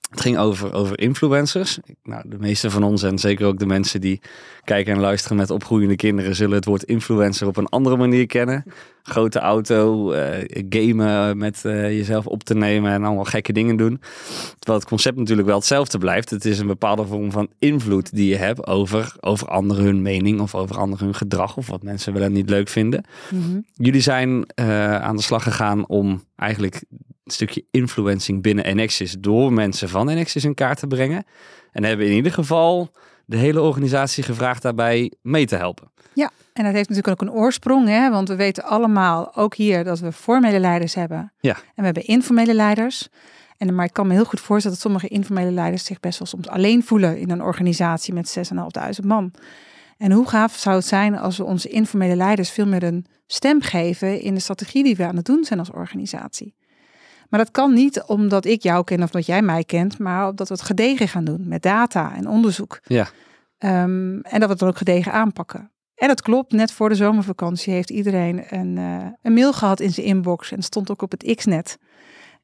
Het 0.09 0.21
ging 0.21 0.39
over, 0.39 0.73
over 0.73 1.01
influencers. 1.01 1.79
Nou, 2.03 2.23
de 2.27 2.39
meeste 2.39 2.71
van 2.71 2.83
ons 2.83 3.03
en 3.03 3.19
zeker 3.19 3.47
ook 3.47 3.59
de 3.59 3.67
mensen 3.67 4.01
die 4.01 4.21
kijken 4.65 4.95
en 4.95 5.01
luisteren 5.01 5.37
met 5.37 5.51
opgroeiende 5.51 5.97
kinderen 5.97 6.35
zullen 6.35 6.57
het 6.57 6.65
woord 6.65 6.83
influencer 6.83 7.47
op 7.47 7.57
een 7.57 7.69
andere 7.69 7.97
manier 7.97 8.27
kennen. 8.27 8.65
Grote 9.03 9.39
auto, 9.39 10.13
eh, 10.13 10.65
gamen 10.69 11.39
met 11.39 11.65
eh, 11.65 11.83
jezelf 11.97 12.27
op 12.27 12.45
te 12.45 12.55
nemen 12.55 12.93
en 12.93 13.05
allemaal 13.05 13.25
gekke 13.25 13.53
dingen 13.53 13.77
doen. 13.77 14.01
Terwijl 14.59 14.79
het 14.79 14.89
concept 14.89 15.17
natuurlijk 15.17 15.49
wel 15.49 15.57
hetzelfde 15.57 15.99
blijft. 15.99 16.31
Het 16.31 16.45
is 16.45 16.59
een 16.59 16.67
bepaalde 16.67 17.07
vorm 17.07 17.31
van 17.31 17.49
invloed 17.59 18.15
die 18.15 18.29
je 18.29 18.37
hebt 18.37 18.67
over, 18.67 19.17
over 19.21 19.49
anderen 19.49 19.85
hun 19.85 20.03
mening 20.03 20.41
of 20.41 20.55
over 20.55 20.79
anderen 20.79 21.05
hun 21.05 21.15
gedrag 21.15 21.57
of 21.57 21.67
wat 21.67 21.83
mensen 21.83 22.13
wel 22.13 22.23
en 22.23 22.33
niet 22.33 22.51
leuk 22.51 22.69
vinden. 22.69 23.05
Jullie 23.73 24.01
zijn 24.01 24.47
eh, 24.47 24.97
aan 24.97 25.17
de 25.17 25.23
slag 25.23 25.43
gegaan 25.43 25.87
om 25.87 26.23
eigenlijk 26.37 26.83
een 27.29 27.35
stukje 27.35 27.65
influencing 27.71 28.43
binnen 28.43 28.65
Enexis 28.65 29.17
door 29.19 29.53
mensen 29.53 29.89
van 29.89 30.09
Enexis 30.09 30.45
in 30.45 30.55
kaart 30.55 30.79
te 30.79 30.87
brengen. 30.87 31.25
En 31.73 31.85
hebben 31.85 32.07
in 32.07 32.13
ieder 32.13 32.33
geval 32.33 32.91
de 33.25 33.37
hele 33.37 33.61
organisatie 33.61 34.23
gevraagd 34.25 34.63
daarbij 34.63 35.13
mee 35.23 35.47
te 35.47 35.57
helpen. 35.57 35.91
En 36.59 36.65
dat 36.65 36.73
heeft 36.73 36.89
natuurlijk 36.89 37.23
ook 37.23 37.29
een 37.29 37.35
oorsprong, 37.35 37.89
hè? 37.89 38.11
want 38.11 38.29
we 38.29 38.37
weten 38.37 38.65
allemaal, 38.65 39.37
ook 39.37 39.55
hier, 39.55 39.85
dat 39.85 39.99
we 39.99 40.13
formele 40.13 40.59
leiders 40.59 40.95
hebben. 40.95 41.33
Ja. 41.41 41.55
En 41.55 41.63
we 41.75 41.85
hebben 41.85 42.07
informele 42.07 42.55
leiders. 42.55 43.09
En, 43.57 43.75
maar 43.75 43.85
ik 43.85 43.93
kan 43.93 44.07
me 44.07 44.13
heel 44.13 44.25
goed 44.25 44.41
voorstellen 44.41 44.77
dat 44.77 44.87
sommige 44.87 45.09
informele 45.09 45.51
leiders 45.51 45.85
zich 45.85 46.01
best 46.01 46.19
wel 46.19 46.29
soms 46.29 46.49
alleen 46.49 46.83
voelen 46.83 47.19
in 47.19 47.31
een 47.31 47.43
organisatie 47.43 48.15
met 48.15 48.39
6.500 49.01 49.07
man. 49.07 49.31
En 49.97 50.13
hoe 50.13 50.29
gaaf 50.29 50.57
zou 50.57 50.77
het 50.77 50.87
zijn 50.87 51.19
als 51.19 51.37
we 51.37 51.45
onze 51.45 51.69
informele 51.69 52.17
leiders 52.17 52.51
veel 52.51 52.67
meer 52.67 52.83
een 52.83 53.07
stem 53.27 53.63
geven 53.63 54.21
in 54.21 54.35
de 54.35 54.41
strategie 54.41 54.83
die 54.85 54.97
we 54.97 55.07
aan 55.07 55.17
het 55.17 55.25
doen 55.25 55.45
zijn 55.45 55.59
als 55.59 55.71
organisatie. 55.71 56.55
Maar 57.29 57.41
dat 57.41 57.51
kan 57.51 57.75
niet 57.75 58.03
omdat 58.03 58.45
ik 58.45 58.63
jou 58.63 58.85
ken 58.85 59.03
of 59.03 59.11
dat 59.11 59.27
jij 59.27 59.43
mij 59.43 59.65
kent, 59.65 59.99
maar 59.99 60.29
omdat 60.29 60.49
we 60.49 60.55
het 60.55 60.63
gedegen 60.63 61.09
gaan 61.09 61.25
doen 61.25 61.49
met 61.49 61.63
data 61.63 62.15
en 62.15 62.29
onderzoek. 62.29 62.81
Ja. 62.87 63.09
Ehm, 63.59 64.19
en 64.21 64.41
dat 64.41 64.43
we 64.43 64.49
het 64.49 64.59
dan 64.59 64.69
ook 64.69 64.77
gedegen 64.77 65.13
aanpakken. 65.13 65.73
En 65.95 66.09
dat 66.09 66.23
klopt, 66.23 66.53
net 66.53 66.73
voor 66.73 66.89
de 66.89 66.95
zomervakantie 66.95 67.73
heeft 67.73 67.91
iedereen 67.91 68.45
een, 68.49 68.79
eh, 68.79 69.07
een 69.23 69.33
mail 69.33 69.53
gehad 69.53 69.81
in 69.81 69.91
zijn 69.91 70.07
inbox. 70.07 70.51
En 70.51 70.57
het 70.57 70.65
stond 70.65 70.91
ook 70.91 71.03
op 71.03 71.11
het 71.11 71.35
X-net. 71.35 71.79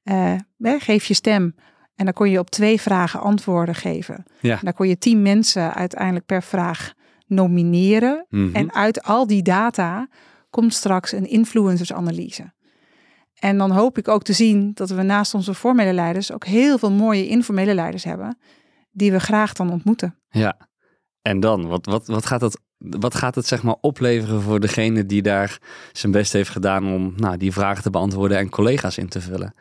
Eh, 0.03 0.35
geef 0.61 1.05
je 1.05 1.15
stem. 1.15 1.55
En 1.97 2.05
dan 2.05 2.15
kon 2.15 2.31
je 2.31 2.39
op 2.39 2.51
twee 2.51 2.81
vragen 2.81 3.21
antwoorden 3.21 3.75
geven. 3.75 4.25
Ja. 4.41 4.53
En 4.53 4.61
dan 4.63 4.73
kon 4.73 4.89
je 4.89 4.99
tien 4.99 5.23
mensen 5.23 5.75
uiteindelijk 5.75 6.27
per 6.27 6.43
vraag 6.43 6.93
nomineren. 7.27 8.27
Mhm. 8.29 8.55
En 8.55 8.75
uit 8.75 9.03
al 9.03 9.27
die 9.27 9.43
data 9.43 10.09
komt 10.51 10.75
straks 10.75 11.13
een 11.13 11.29
influencersanalyse. 11.29 12.53
En 13.39 13.59
dan 13.59 13.71
hoop 13.71 13.99
ik 13.99 14.09
ook 14.09 14.23
te 14.23 14.33
zien 14.33 14.71
dat 14.75 14.91
we 14.91 15.03
naast 15.03 15.35
onze 15.35 15.55
formele 15.55 15.93
leiders 15.93 16.33
ook 16.33 16.45
heel 16.45 16.79
veel 16.79 16.91
mooie 16.91 17.29
informele 17.29 17.75
leiders 17.75 18.05
hebben. 18.05 18.39
Die 18.91 19.13
we 19.13 19.21
graag 19.21 19.53
dan 19.53 19.71
ontmoeten. 19.71 20.19
Ja. 20.29 20.57
En 21.23 21.41
dan, 21.41 21.67
wat, 21.67 21.87
wat, 21.87 22.07
wat, 22.07 22.27
gaat 22.27 22.41
dat, 22.41 22.61
wat 22.79 23.15
gaat 23.15 23.35
het 23.35 23.47
zeg 23.47 23.63
maar 23.63 23.77
opleveren 23.81 24.43
voor 24.43 24.61
degene 24.61 25.07
die 25.07 25.23
daar 25.23 25.59
zijn 25.93 26.13
best 26.13 26.33
heeft 26.33 26.51
gedaan 26.51 26.93
om 26.93 27.13
nou, 27.17 27.37
die 27.37 27.53
vragen 27.53 27.83
te 27.83 27.91
beantwoorden 27.91 28.39
en 28.39 28.51
collega's 28.51 28.99
in 28.99 29.09
te 29.09 29.21
vullen? 29.21 29.55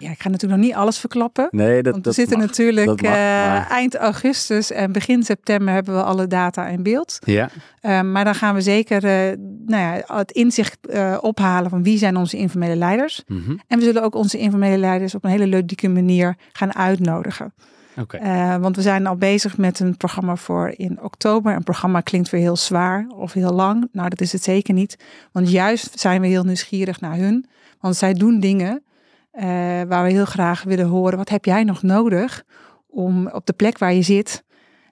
Ja, 0.00 0.10
ik 0.10 0.22
ga 0.22 0.28
natuurlijk 0.28 0.60
nog 0.60 0.70
niet 0.70 0.78
alles 0.78 0.98
verklappen. 0.98 1.48
Nee, 1.50 1.82
dat, 1.82 1.84
Want 1.92 1.96
we 1.96 2.00
dat 2.02 2.14
zitten 2.14 2.38
mag. 2.38 2.46
natuurlijk 2.46 2.86
Dat 2.86 3.00
mag, 3.02 3.10
eh, 3.12 3.16
maar- 3.18 3.68
eind 3.68 3.96
augustus 3.96 4.70
en 4.70 4.92
begin 4.92 5.22
september 5.22 5.74
hebben 5.74 5.94
we 5.94 6.02
alle 6.02 6.26
data 6.26 6.66
in 6.66 6.82
beeld. 6.82 7.18
Ja, 7.24 7.48
Eh, 7.80 8.00
maar 8.00 8.24
dan 8.24 8.34
gaan 8.34 8.54
we 8.54 8.60
zeker 8.60 9.04
eh, 9.04 9.36
nou 9.66 9.82
ja, 10.06 10.16
het 10.16 10.30
inzicht 10.30 10.86
eh, 10.86 11.16
ophalen 11.20 11.70
van 11.70 11.82
wie 11.82 11.98
zijn 11.98 12.16
onze 12.16 12.36
informele 12.36 12.76
leiders. 12.76 13.22
mhm. 13.26 13.56
En 13.66 13.78
we 13.78 13.84
zullen 13.84 14.02
ook 14.02 14.14
onze 14.14 14.38
informele 14.38 14.78
leiders 14.78 15.14
op 15.14 15.24
een 15.24 15.30
hele 15.30 15.46
ludieke 15.46 15.88
manier 15.88 16.36
gaan 16.52 16.74
uitnodigen. 16.74 17.52
oké. 18.00 18.18
Want 18.60 18.76
we 18.76 18.82
zijn 18.82 19.06
al 19.06 19.16
bezig 19.16 19.56
met 19.58 19.80
een 19.80 19.96
programma 19.96 20.36
voor 20.36 20.72
in 20.76 20.98
oktober. 21.02 21.54
Een 21.54 21.62
programma 21.62 22.00
klinkt 22.00 22.30
weer 22.30 22.40
heel 22.40 22.56
zwaar 22.56 23.06
of 23.16 23.32
heel 23.32 23.52
lang. 23.52 23.88
Nou, 23.92 24.08
dat 24.08 24.20
is 24.20 24.32
het 24.32 24.42
zeker 24.42 24.74
niet. 24.74 24.96
Want 25.32 25.50
juist 25.50 26.00
zijn 26.00 26.20
we 26.20 26.26
heel 26.26 26.44
nieuwsgierig 26.44 27.00
naar 27.00 27.16
hun. 27.16 27.46
Want 27.80 27.96
zij 27.96 28.12
doen 28.14 28.40
dingen 28.40 28.82
eh, 29.30 29.44
waar 29.88 30.04
we 30.04 30.10
heel 30.10 30.24
graag 30.24 30.62
willen 30.62 30.86
horen. 30.86 31.18
Wat 31.18 31.28
heb 31.28 31.44
jij 31.44 31.64
nog 31.64 31.82
nodig 31.82 32.44
om 32.86 33.28
op 33.28 33.46
de 33.46 33.52
plek 33.52 33.78
waar 33.78 33.92
je 33.92 34.02
zit? 34.02 34.44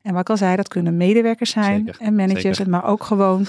En 0.03 0.12
wat 0.12 0.20
ik 0.20 0.31
al 0.31 0.37
zei, 0.37 0.57
dat 0.57 0.68
kunnen 0.68 0.96
medewerkers 0.96 1.51
zijn 1.51 1.85
Zeker, 1.87 2.01
en 2.01 2.14
managers. 2.14 2.57
zeker. 2.57 2.70
Maar 2.70 2.85
ook 2.85 3.03
gewoon, 3.05 3.46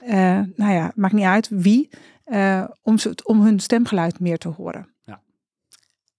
eh, 0.00 0.40
nou 0.56 0.72
ja, 0.72 0.92
maakt 0.94 1.14
niet 1.14 1.24
uit 1.24 1.48
wie. 1.50 1.88
eh, 2.24 2.64
om, 2.82 2.96
om 3.24 3.40
hun 3.40 3.60
stemgeluid 3.60 4.20
meer 4.20 4.38
te 4.38 4.48
horen. 4.48 4.88
Ja. 5.04 5.20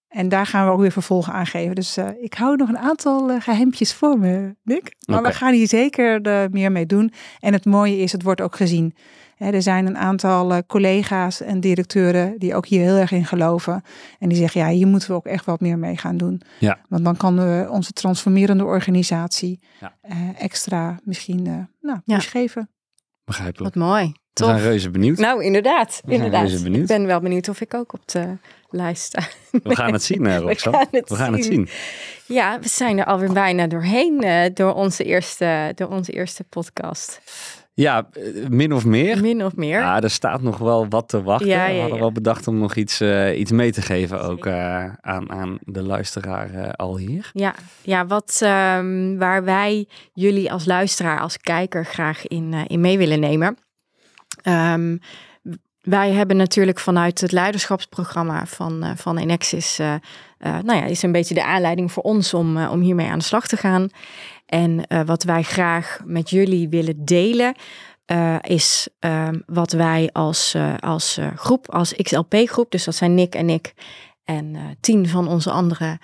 En 0.07 0.29
daar 0.29 0.45
gaan 0.45 0.65
we 0.65 0.71
ook 0.71 0.79
weer 0.79 0.91
vervolgen 0.91 1.33
aan 1.33 1.45
geven. 1.45 1.75
Dus 1.75 1.97
ik 2.21 2.33
hou 2.33 2.55
nog 2.55 2.69
een 2.69 2.77
aantal 2.77 3.39
geheimpjes 3.39 3.93
voor 3.93 4.19
me, 4.19 4.55
Nick. 4.63 4.95
Maar 5.05 5.23
we 5.23 5.31
gaan 5.33 5.53
hier 5.53 5.67
zeker 5.67 6.21
meer 6.51 6.71
mee 6.71 6.85
doen. 6.85 7.11
En 7.39 7.53
het 7.53 7.65
mooie 7.65 7.97
is, 7.97 8.11
het 8.11 8.23
wordt 8.23 8.41
ook 8.41 8.55
gezien. 8.55 8.95
Hè, 9.43 9.51
er 9.51 9.61
zijn 9.61 9.85
een 9.85 9.97
aantal 9.97 10.51
eh, 10.53 10.57
collega's 10.67 11.41
en 11.41 11.59
directeuren 11.59 12.35
die 12.37 12.55
ook 12.55 12.65
hier 12.65 12.81
heel 12.81 12.95
erg 12.95 13.11
in 13.11 13.25
geloven. 13.25 13.83
En 14.19 14.29
die 14.29 14.37
zeggen, 14.37 14.61
ja, 14.61 14.67
hier 14.69 14.87
moeten 14.87 15.09
we 15.09 15.15
ook 15.15 15.25
echt 15.25 15.45
wat 15.45 15.59
meer 15.59 15.77
mee 15.77 15.97
gaan 15.97 16.17
doen. 16.17 16.41
Ja. 16.59 16.79
Want 16.89 17.03
dan 17.03 17.17
kan 17.17 17.35
we 17.35 17.67
onze 17.69 17.91
transformerende 17.91 18.63
organisatie 18.65 19.59
Ja. 19.79 19.95
eh, 20.01 20.17
extra 20.39 20.99
misschien 21.03 21.47
eh 21.47 21.53
nou, 21.81 21.99
Ja. 22.05 22.19
geven. 22.19 22.69
Begrijpelijk. 23.25 23.75
Wat 23.75 23.83
mooi. 23.87 24.03
We 24.33 24.43
zijn 24.45 24.55
Tof. 24.55 24.65
reuze 24.65 24.89
benieuwd. 24.89 25.17
Nou, 25.17 25.43
inderdaad. 25.43 26.01
Inderdaad. 26.05 26.41
reuze 26.41 26.63
benieuwd. 26.63 26.81
Ik 26.89 26.97
ben 26.97 27.05
wel 27.05 27.19
benieuwd 27.19 27.49
of 27.49 27.61
ik 27.61 27.73
ook 27.73 27.93
op 27.93 28.01
de 28.11 28.37
lijst 28.69 29.03
sta. 29.03 29.21
We 29.63 29.75
gaan 29.75 29.93
het 29.93 30.03
zien, 30.03 30.25
eh, 30.25 30.35
We 30.39 30.41
Roxanne. 30.43 30.77
gaan 30.77 30.87
het 30.91 31.09
We 31.09 31.15
gaan 31.15 31.33
het 31.33 31.45
zien. 31.45 31.67
Ja, 32.27 32.59
we 32.59 32.67
zijn 32.67 32.97
er 32.99 33.05
alweer 33.05 33.33
bijna 33.33 33.67
doorheen 33.67 34.21
eh, 34.21 34.53
door, 34.53 34.73
onze 34.73 35.03
eerste, 35.03 35.71
door 35.75 35.87
onze 35.87 36.11
eerste 36.11 36.43
podcast. 36.43 37.21
Ja, 37.75 38.07
eh, 38.11 38.47
min 38.49 38.73
of 38.73 38.85
meer. 38.85 39.21
Min 39.21 39.45
of 39.45 39.55
meer. 39.55 39.79
Ja, 39.79 40.01
er 40.01 40.09
staat 40.09 40.41
nog 40.41 40.57
wel 40.57 40.87
wat 40.89 41.09
te 41.09 41.23
wachten. 41.23 41.47
Ja, 41.47 41.65
ja, 41.65 41.73
We 41.73 41.79
hadden 41.79 41.99
wel 41.99 42.11
bedacht 42.11 42.47
om 42.47 42.57
nog 42.57 42.75
iets, 42.75 43.01
eh, 43.01 43.39
iets 43.39 43.51
mee 43.51 43.71
te 43.71 43.81
geven 43.81 44.21
ook 44.21 44.45
eh, 44.45 44.93
aan, 45.01 45.31
aan 45.31 45.57
de 45.61 45.81
luisteraar 45.81 46.75
al 46.75 46.97
hier. 46.97 47.29
Ja, 47.33 47.55
ja 47.81 48.05
wat, 48.05 48.39
ehm, 48.43 49.17
waar 49.17 49.43
wij 49.43 49.87
jullie 50.13 50.51
als 50.51 50.65
luisteraar, 50.65 51.19
als 51.19 51.37
kijker 51.37 51.85
graag 51.85 52.27
in, 52.27 52.53
in 52.53 52.81
mee 52.81 52.97
willen 52.97 53.19
nemen. 53.19 53.57
Ehm, 54.41 54.97
wij 55.83 56.11
hebben 56.11 56.37
natuurlijk 56.37 56.79
vanuit 56.79 57.21
het 57.21 57.31
leiderschapsprogramma 57.31 58.45
van, 58.45 58.83
eh, 58.83 58.91
van 58.95 59.17
Enexis, 59.17 59.79
eh, 59.79 59.93
eh, 59.93 59.99
nou 60.39 60.79
ja, 60.79 60.83
is 60.83 61.03
een 61.03 61.11
beetje 61.11 61.33
de 61.33 61.43
aanleiding 61.43 61.91
voor 61.91 62.03
ons 62.03 62.33
om, 62.33 62.65
om 62.65 62.81
hiermee 62.81 63.09
aan 63.09 63.17
de 63.17 63.25
slag 63.25 63.47
te 63.47 63.57
gaan. 63.57 63.89
En 64.45 64.85
wat 65.05 65.23
wij 65.23 65.43
graag 65.43 65.99
met 66.05 66.29
jullie 66.29 66.69
willen 66.69 67.05
delen, 67.05 67.55
is 68.41 68.87
ehm, 68.99 69.39
wat 69.45 69.71
wij 69.71 70.09
als, 70.11 70.55
als 70.79 71.19
groep, 71.35 71.69
als 71.69 71.93
XLP-groep, 71.95 72.71
dus 72.71 72.83
dat 72.83 72.95
zijn 72.95 73.13
Nick 73.13 73.35
en 73.35 73.49
ik 73.49 73.73
en 74.23 74.77
tien 74.79 75.07
van 75.07 75.27
onze 75.27 75.51
andere 75.51 75.99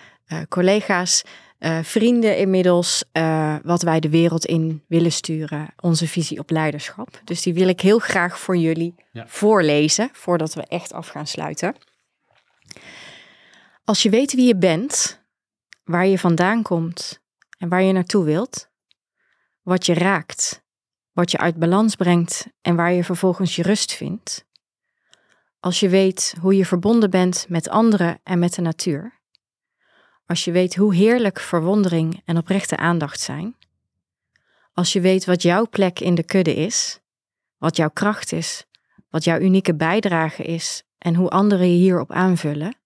collega's, 0.50 1.24
eh, 1.60 1.80
vrienden 1.84 2.38
inmiddels, 2.38 3.04
eh, 3.12 3.56
wat 3.64 3.82
wij 3.82 4.00
de 4.00 4.10
wereld 4.10 4.46
in 4.46 4.84
willen 4.88 5.12
sturen, 5.12 5.68
onze 5.80 6.08
visie 6.08 6.40
op 6.40 6.50
leiderschap. 6.50 7.22
Dus 7.24 7.42
die 7.42 7.54
wil 7.54 7.68
ik 7.68 7.82
heel 7.82 8.00
graag 8.00 8.40
voor 8.40 8.58
jullie 8.58 8.96
Ja. 9.12 9.28
voorlezen, 9.28 10.10
voordat 10.14 10.54
we 10.54 10.62
echt 10.68 10.94
af 10.94 11.08
gaan 11.08 11.28
sluiten. 11.28 11.76
Als 13.84 14.04
je 14.04 14.10
weet 14.10 14.34
wie 14.34 14.48
je 14.48 14.58
bent, 14.58 15.24
waar 15.84 16.06
je 16.08 16.20
vandaan 16.20 16.62
komt 16.62 17.20
en 17.58 17.70
waar 17.70 17.82
je 17.82 17.94
naartoe 17.94 18.24
wilt, 18.26 18.70
wat 19.62 19.86
je 19.86 19.94
raakt, 19.94 20.64
wat 21.12 21.32
je 21.32 21.38
uit 21.38 21.56
balans 21.56 21.96
brengt 21.96 22.48
en 22.62 22.76
waar 22.76 22.92
je 22.92 23.04
vervolgens 23.04 23.56
je 23.56 23.62
rust 23.64 23.94
vindt. 23.94 24.46
Als 25.60 25.80
je 25.80 25.90
weet 25.90 26.36
hoe 26.42 26.56
je 26.56 26.66
verbonden 26.66 27.10
bent 27.10 27.46
met 27.50 27.70
anderen 27.70 28.20
en 28.24 28.40
met 28.40 28.54
de 28.54 28.62
natuur. 28.62 29.19
Als 30.30 30.44
je 30.44 30.52
weet 30.52 30.76
hoe 30.76 30.96
heerlijk 30.96 31.40
verwondering 31.40 32.22
en 32.26 32.38
oprechte 32.38 32.78
aandacht 32.78 33.20
zijn. 33.20 33.56
Als 34.74 34.94
je 34.94 35.02
weet 35.02 35.26
wat 35.26 35.42
jouw 35.42 35.68
plek 35.68 36.00
in 36.00 36.16
de 36.16 36.24
kudde 36.24 36.56
is, 36.56 37.00
wat 37.58 37.76
jouw 37.76 37.90
kracht 37.90 38.32
is, 38.32 38.66
wat 39.10 39.24
jouw 39.24 39.40
unieke 39.40 39.76
bijdrage 39.76 40.44
is 40.44 40.84
en 40.98 41.16
hoe 41.16 41.30
anderen 41.30 41.70
je 41.70 41.78
hierop 41.78 42.12
aanvullen. 42.12 42.78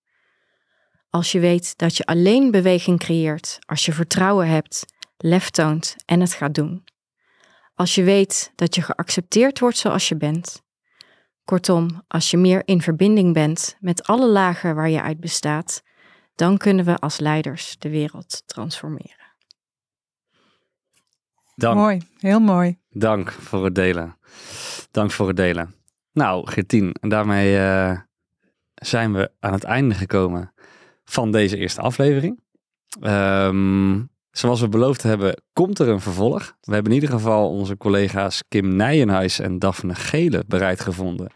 Als 1.10 1.32
je 1.32 1.40
weet 1.40 1.78
dat 1.78 1.98
je 1.98 2.06
alleen 2.06 2.52
beweging 2.52 3.00
creëert 3.00 3.60
als 3.66 3.86
je 3.86 3.94
vertrouwen 3.94 4.48
hebt, 4.48 4.86
lef 5.18 5.50
toont 5.50 5.96
en 6.06 6.20
het 6.20 6.34
gaat 6.34 6.56
doen. 6.56 6.84
Als 7.74 7.96
je 7.96 8.04
weet 8.04 8.52
dat 8.56 8.76
je 8.76 8.82
geaccepteerd 8.82 9.60
wordt 9.60 9.78
zoals 9.78 10.08
je 10.08 10.18
bent. 10.18 10.62
Kortom, 11.46 12.04
als 12.08 12.32
je 12.32 12.38
meer 12.38 12.62
in 12.66 12.82
verbinding 12.82 13.34
bent 13.34 13.78
met 13.80 14.04
alle 14.04 14.28
lagen 14.28 14.76
waar 14.76 14.90
je 14.90 15.02
uit 15.02 15.20
bestaat, 15.20 15.84
dan 16.36 16.58
kunnen 16.58 16.86
we 16.86 16.98
als 16.98 17.20
leiders 17.20 17.76
de 17.80 17.90
wereld 17.90 18.44
transformeren. 18.46 19.22
Dank, 21.56 21.76
Mooi, 21.78 22.02
heel 22.18 22.40
mooi. 22.40 22.78
dank 22.90 23.32
voor 23.32 23.66
het 23.66 23.76
delen. 23.76 24.18
Dank 24.92 25.12
voor 25.12 25.28
het 25.28 25.38
delen. 25.38 25.76
Nou, 26.12 26.48
Gertien, 26.52 26.92
en 27.02 27.10
daarmee 27.10 27.58
eh, 27.58 28.00
zijn 28.74 29.14
we 29.14 29.32
aan 29.40 29.54
het 29.54 29.64
einde 29.64 29.96
gekomen 29.96 30.54
van 31.06 31.32
deze 31.32 31.58
eerste 31.58 31.82
aflevering. 31.82 32.40
Ehm, 33.02 34.02
zoals 34.32 34.62
we 34.62 34.70
beloofd 34.70 35.04
hebben, 35.04 35.42
komt 35.54 35.80
er 35.80 35.88
een 35.90 36.00
vervolg. 36.00 36.56
We 36.62 36.74
hebben 36.74 36.92
in 36.92 37.02
ieder 37.02 37.16
geval 37.16 37.50
onze 37.50 37.78
collega's 37.78 38.44
Kim 38.48 38.76
Nijenhuis 38.76 39.40
en 39.40 39.60
Daphne 39.60 39.96
Gele 39.96 40.44
bereid 40.48 40.80
gevonden 40.82 41.32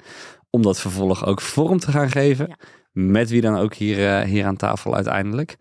om 0.49 0.61
dat 0.61 0.79
vervolg 0.79 1.25
ook 1.25 1.41
vorm 1.41 1.79
te 1.79 1.91
gaan 1.91 2.09
geven. 2.09 2.47
Ja. 2.47 2.55
Met 2.99 3.29
wie 3.29 3.41
dan 3.41 3.57
ook 3.57 3.73
hier, 3.73 4.07
eh, 4.07 4.21
hier 4.21 4.45
aan 4.45 4.55
tafel 4.55 4.95
uiteindelijk. 4.95 5.55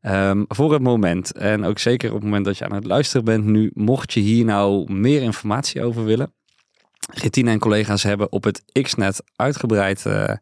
Ehm, 0.00 0.44
voor 0.48 0.72
het 0.72 0.82
moment, 0.82 1.32
en 1.32 1.64
ook 1.64 1.78
zeker 1.78 2.08
op 2.08 2.14
het 2.14 2.24
moment 2.24 2.44
dat 2.44 2.58
je 2.58 2.64
aan 2.64 2.74
het 2.74 2.86
luisteren 2.86 3.24
bent 3.24 3.44
nu, 3.44 3.70
mocht 3.74 4.12
je 4.12 4.20
hier 4.20 4.44
nou 4.44 4.92
meer 4.92 5.22
informatie 5.22 5.82
over 5.82 6.04
willen. 6.04 6.32
Getine 7.14 7.50
en 7.50 7.58
collega's 7.58 8.02
hebben 8.02 8.32
op 8.32 8.44
het 8.44 8.62
Xnet 8.82 9.22
uitgebreid 9.36 10.06
eh, 10.06 10.34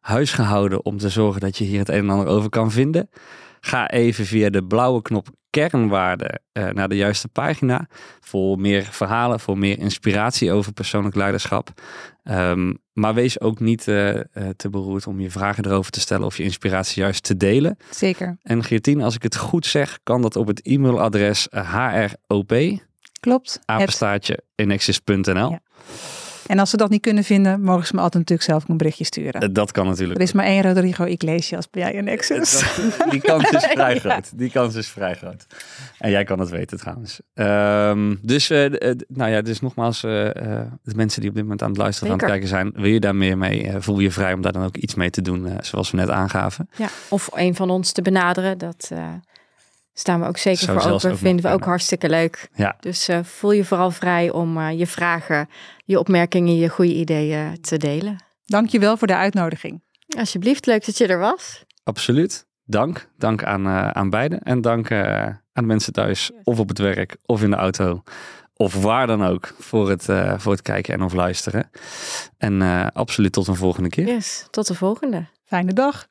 huis 0.00 0.32
gehouden 0.32 0.84
om 0.84 0.98
te 0.98 1.08
zorgen 1.08 1.40
dat 1.40 1.58
je 1.58 1.64
hier 1.64 1.78
het 1.78 1.88
een 1.88 1.94
en 1.94 2.10
ander 2.10 2.26
over 2.26 2.50
kan 2.50 2.70
vinden. 2.70 3.10
Ga 3.60 3.90
even 3.90 4.26
via 4.26 4.50
de 4.50 4.64
blauwe 4.64 5.02
knop 5.02 5.28
kernwaarden 5.50 6.40
eh, 6.52 6.68
naar 6.68 6.88
de 6.88 6.96
juiste 6.96 7.28
pagina 7.28 7.86
voor 8.20 8.58
meer 8.58 8.82
verhalen, 8.82 9.40
voor 9.40 9.58
meer 9.58 9.78
inspiratie 9.78 10.52
over 10.52 10.72
persoonlijk 10.72 11.14
leiderschap. 11.14 11.72
Ehm, 12.22 12.72
maar 12.92 13.14
wees 13.14 13.40
ook 13.40 13.60
niet 13.60 13.88
eh, 13.88 14.18
eh, 14.18 14.24
te 14.56 14.70
beroerd 14.70 15.06
om 15.06 15.20
je 15.20 15.30
vragen 15.30 15.64
erover 15.66 15.90
te 15.92 16.00
stellen 16.00 16.26
of 16.26 16.36
je 16.36 16.42
inspiratie 16.42 17.02
juist 17.02 17.22
te 17.22 17.36
delen. 17.36 17.76
Zeker. 17.90 18.38
En 18.42 18.64
Geertien, 18.64 19.02
als 19.02 19.14
ik 19.14 19.22
het 19.22 19.36
goed 19.36 19.66
zeg, 19.66 19.98
kan 20.02 20.22
dat 20.22 20.36
op 20.36 20.46
het 20.46 20.62
e-mailadres 20.62 21.48
eh, 21.48 21.96
hrop, 22.26 22.52
Klopt. 23.20 23.52
Het- 23.52 23.62
apenstaartje. 23.66 24.42
Ja. 25.50 25.60
En 26.46 26.58
als 26.58 26.70
ze 26.70 26.76
dat 26.76 26.90
niet 26.90 27.00
kunnen 27.02 27.24
vinden, 27.24 27.60
mogen 27.60 27.86
ze 27.86 27.94
me 27.94 28.00
altijd 28.00 28.28
natuurlijk 28.28 28.48
zelf 28.50 28.68
een 28.68 28.76
berichtje 28.76 29.04
sturen. 29.04 29.40
Eh, 29.40 29.48
Dat 29.52 29.72
kan 29.72 29.86
natuurlijk. 29.86 30.18
Er 30.18 30.24
is 30.24 30.32
maar 30.32 30.44
één 30.44 30.62
Rodrigo 30.62 31.04
Iglesias 31.04 31.70
bij 31.70 31.82
jij 31.82 31.94
en 31.94 32.04
Nexus. 32.04 32.50
Dat- 32.98 33.10
die 33.10 33.20
kans 33.20 33.50
is 33.50 33.64
vrij 33.74 33.94
Ja. 33.94 34.00
groot. 34.00 34.38
Die 34.38 34.50
kans 34.50 34.74
is 34.74 34.88
vrij 34.88 35.14
groot. 35.14 35.46
En 35.98 36.10
jij 36.10 36.24
kan 36.24 36.38
het 36.38 36.50
weten 36.50 36.78
trouwens. 36.78 37.20
Ehm, 37.34 38.14
dus, 38.22 38.50
eh, 38.50 38.64
eh, 38.90 38.96
nou 39.08 39.30
ja, 39.30 39.42
dus 39.42 39.60
nogmaals, 39.60 40.04
eh, 40.04 40.26
eh, 40.28 40.66
de 40.82 40.94
mensen 40.94 41.20
die 41.20 41.28
op 41.30 41.34
dit 41.34 41.44
moment 41.44 41.62
aan 41.62 41.68
het 41.68 41.78
luisteren, 41.78 42.12
aan 42.12 42.18
het 42.18 42.28
kijken 42.28 42.48
zijn, 42.48 42.70
wil 42.74 42.84
je 42.90 43.00
daar 43.00 43.16
meer 43.16 43.38
mee? 43.38 43.66
eh, 43.68 43.76
voel 43.78 43.98
je 43.98 44.10
vrij 44.10 44.32
om 44.32 44.40
daar 44.42 44.52
dan 44.52 44.64
ook 44.64 44.76
iets 44.76 44.94
mee 44.94 45.10
te 45.10 45.22
doen, 45.22 45.46
eh, 45.46 45.54
zoals 45.60 45.90
we 45.90 45.96
net 45.96 46.10
aangaven. 46.10 46.68
Ja, 46.76 46.88
of 47.08 47.28
een 47.34 47.54
van 47.54 47.70
ons 47.70 47.92
te 47.92 48.02
benaderen, 48.02 48.58
dat 48.58 48.88
eh, 48.92 49.04
staan 49.92 50.20
we 50.20 50.26
ook 50.26 50.38
zeker 50.38 50.64
Zou 50.64 50.80
voor 50.80 50.90
open. 50.90 51.18
Vinden 51.18 51.44
we 51.44 51.50
ook 51.50 51.64
hartstikke 51.64 52.08
leuk. 52.08 52.48
Ja. 52.54 52.76
Dus 52.80 53.08
eh, 53.08 53.18
voel 53.22 53.52
je 53.52 53.64
vooral 53.64 53.90
vrij 53.90 54.30
om 54.30 54.58
eh, 54.58 54.78
je 54.78 54.86
vragen, 54.86 55.48
je 55.84 55.98
opmerkingen, 55.98 56.56
je 56.56 56.68
goede 56.68 56.94
ideeën 56.94 57.60
te 57.60 57.76
delen. 57.76 58.16
Dankjewel 58.44 58.96
voor 58.96 59.06
de 59.06 59.16
uitnodiging. 59.16 59.82
Alsjeblieft, 60.18 60.66
leuk 60.66 60.86
dat 60.86 60.98
je 60.98 61.06
er 61.06 61.18
was. 61.18 61.64
Absoluut. 61.84 62.46
Dank. 62.64 63.08
Dank 63.18 63.44
aan, 63.44 63.66
eh, 63.66 63.90
aan 63.90 64.10
beiden. 64.10 64.40
En 64.40 64.60
dank 64.60 64.90
eh, 64.90 65.22
aan 65.26 65.38
de 65.52 65.62
mensen 65.62 65.92
thuis, 65.92 66.30
of 66.44 66.58
op 66.58 66.68
het 66.68 66.78
werk, 66.78 67.16
of 67.26 67.42
in 67.42 67.50
de 67.50 67.56
auto. 67.56 68.02
Of 68.56 68.82
waar 68.82 69.06
dan 69.06 69.24
ook, 69.24 69.54
voor 69.58 69.90
het, 69.90 70.08
eh, 70.08 70.34
voor 70.38 70.52
het 70.52 70.62
kijken 70.62 70.94
en 70.94 71.02
of 71.02 71.12
luisteren. 71.12 71.70
En 72.38 72.62
eh, 72.62 72.86
absoluut 72.92 73.32
tot 73.32 73.46
een 73.46 73.56
volgende 73.56 73.88
keer. 73.88 74.06
Yes, 74.06 74.46
tot 74.50 74.66
de 74.66 74.74
volgende. 74.74 75.26
Fijne 75.44 75.72
dag. 75.72 76.06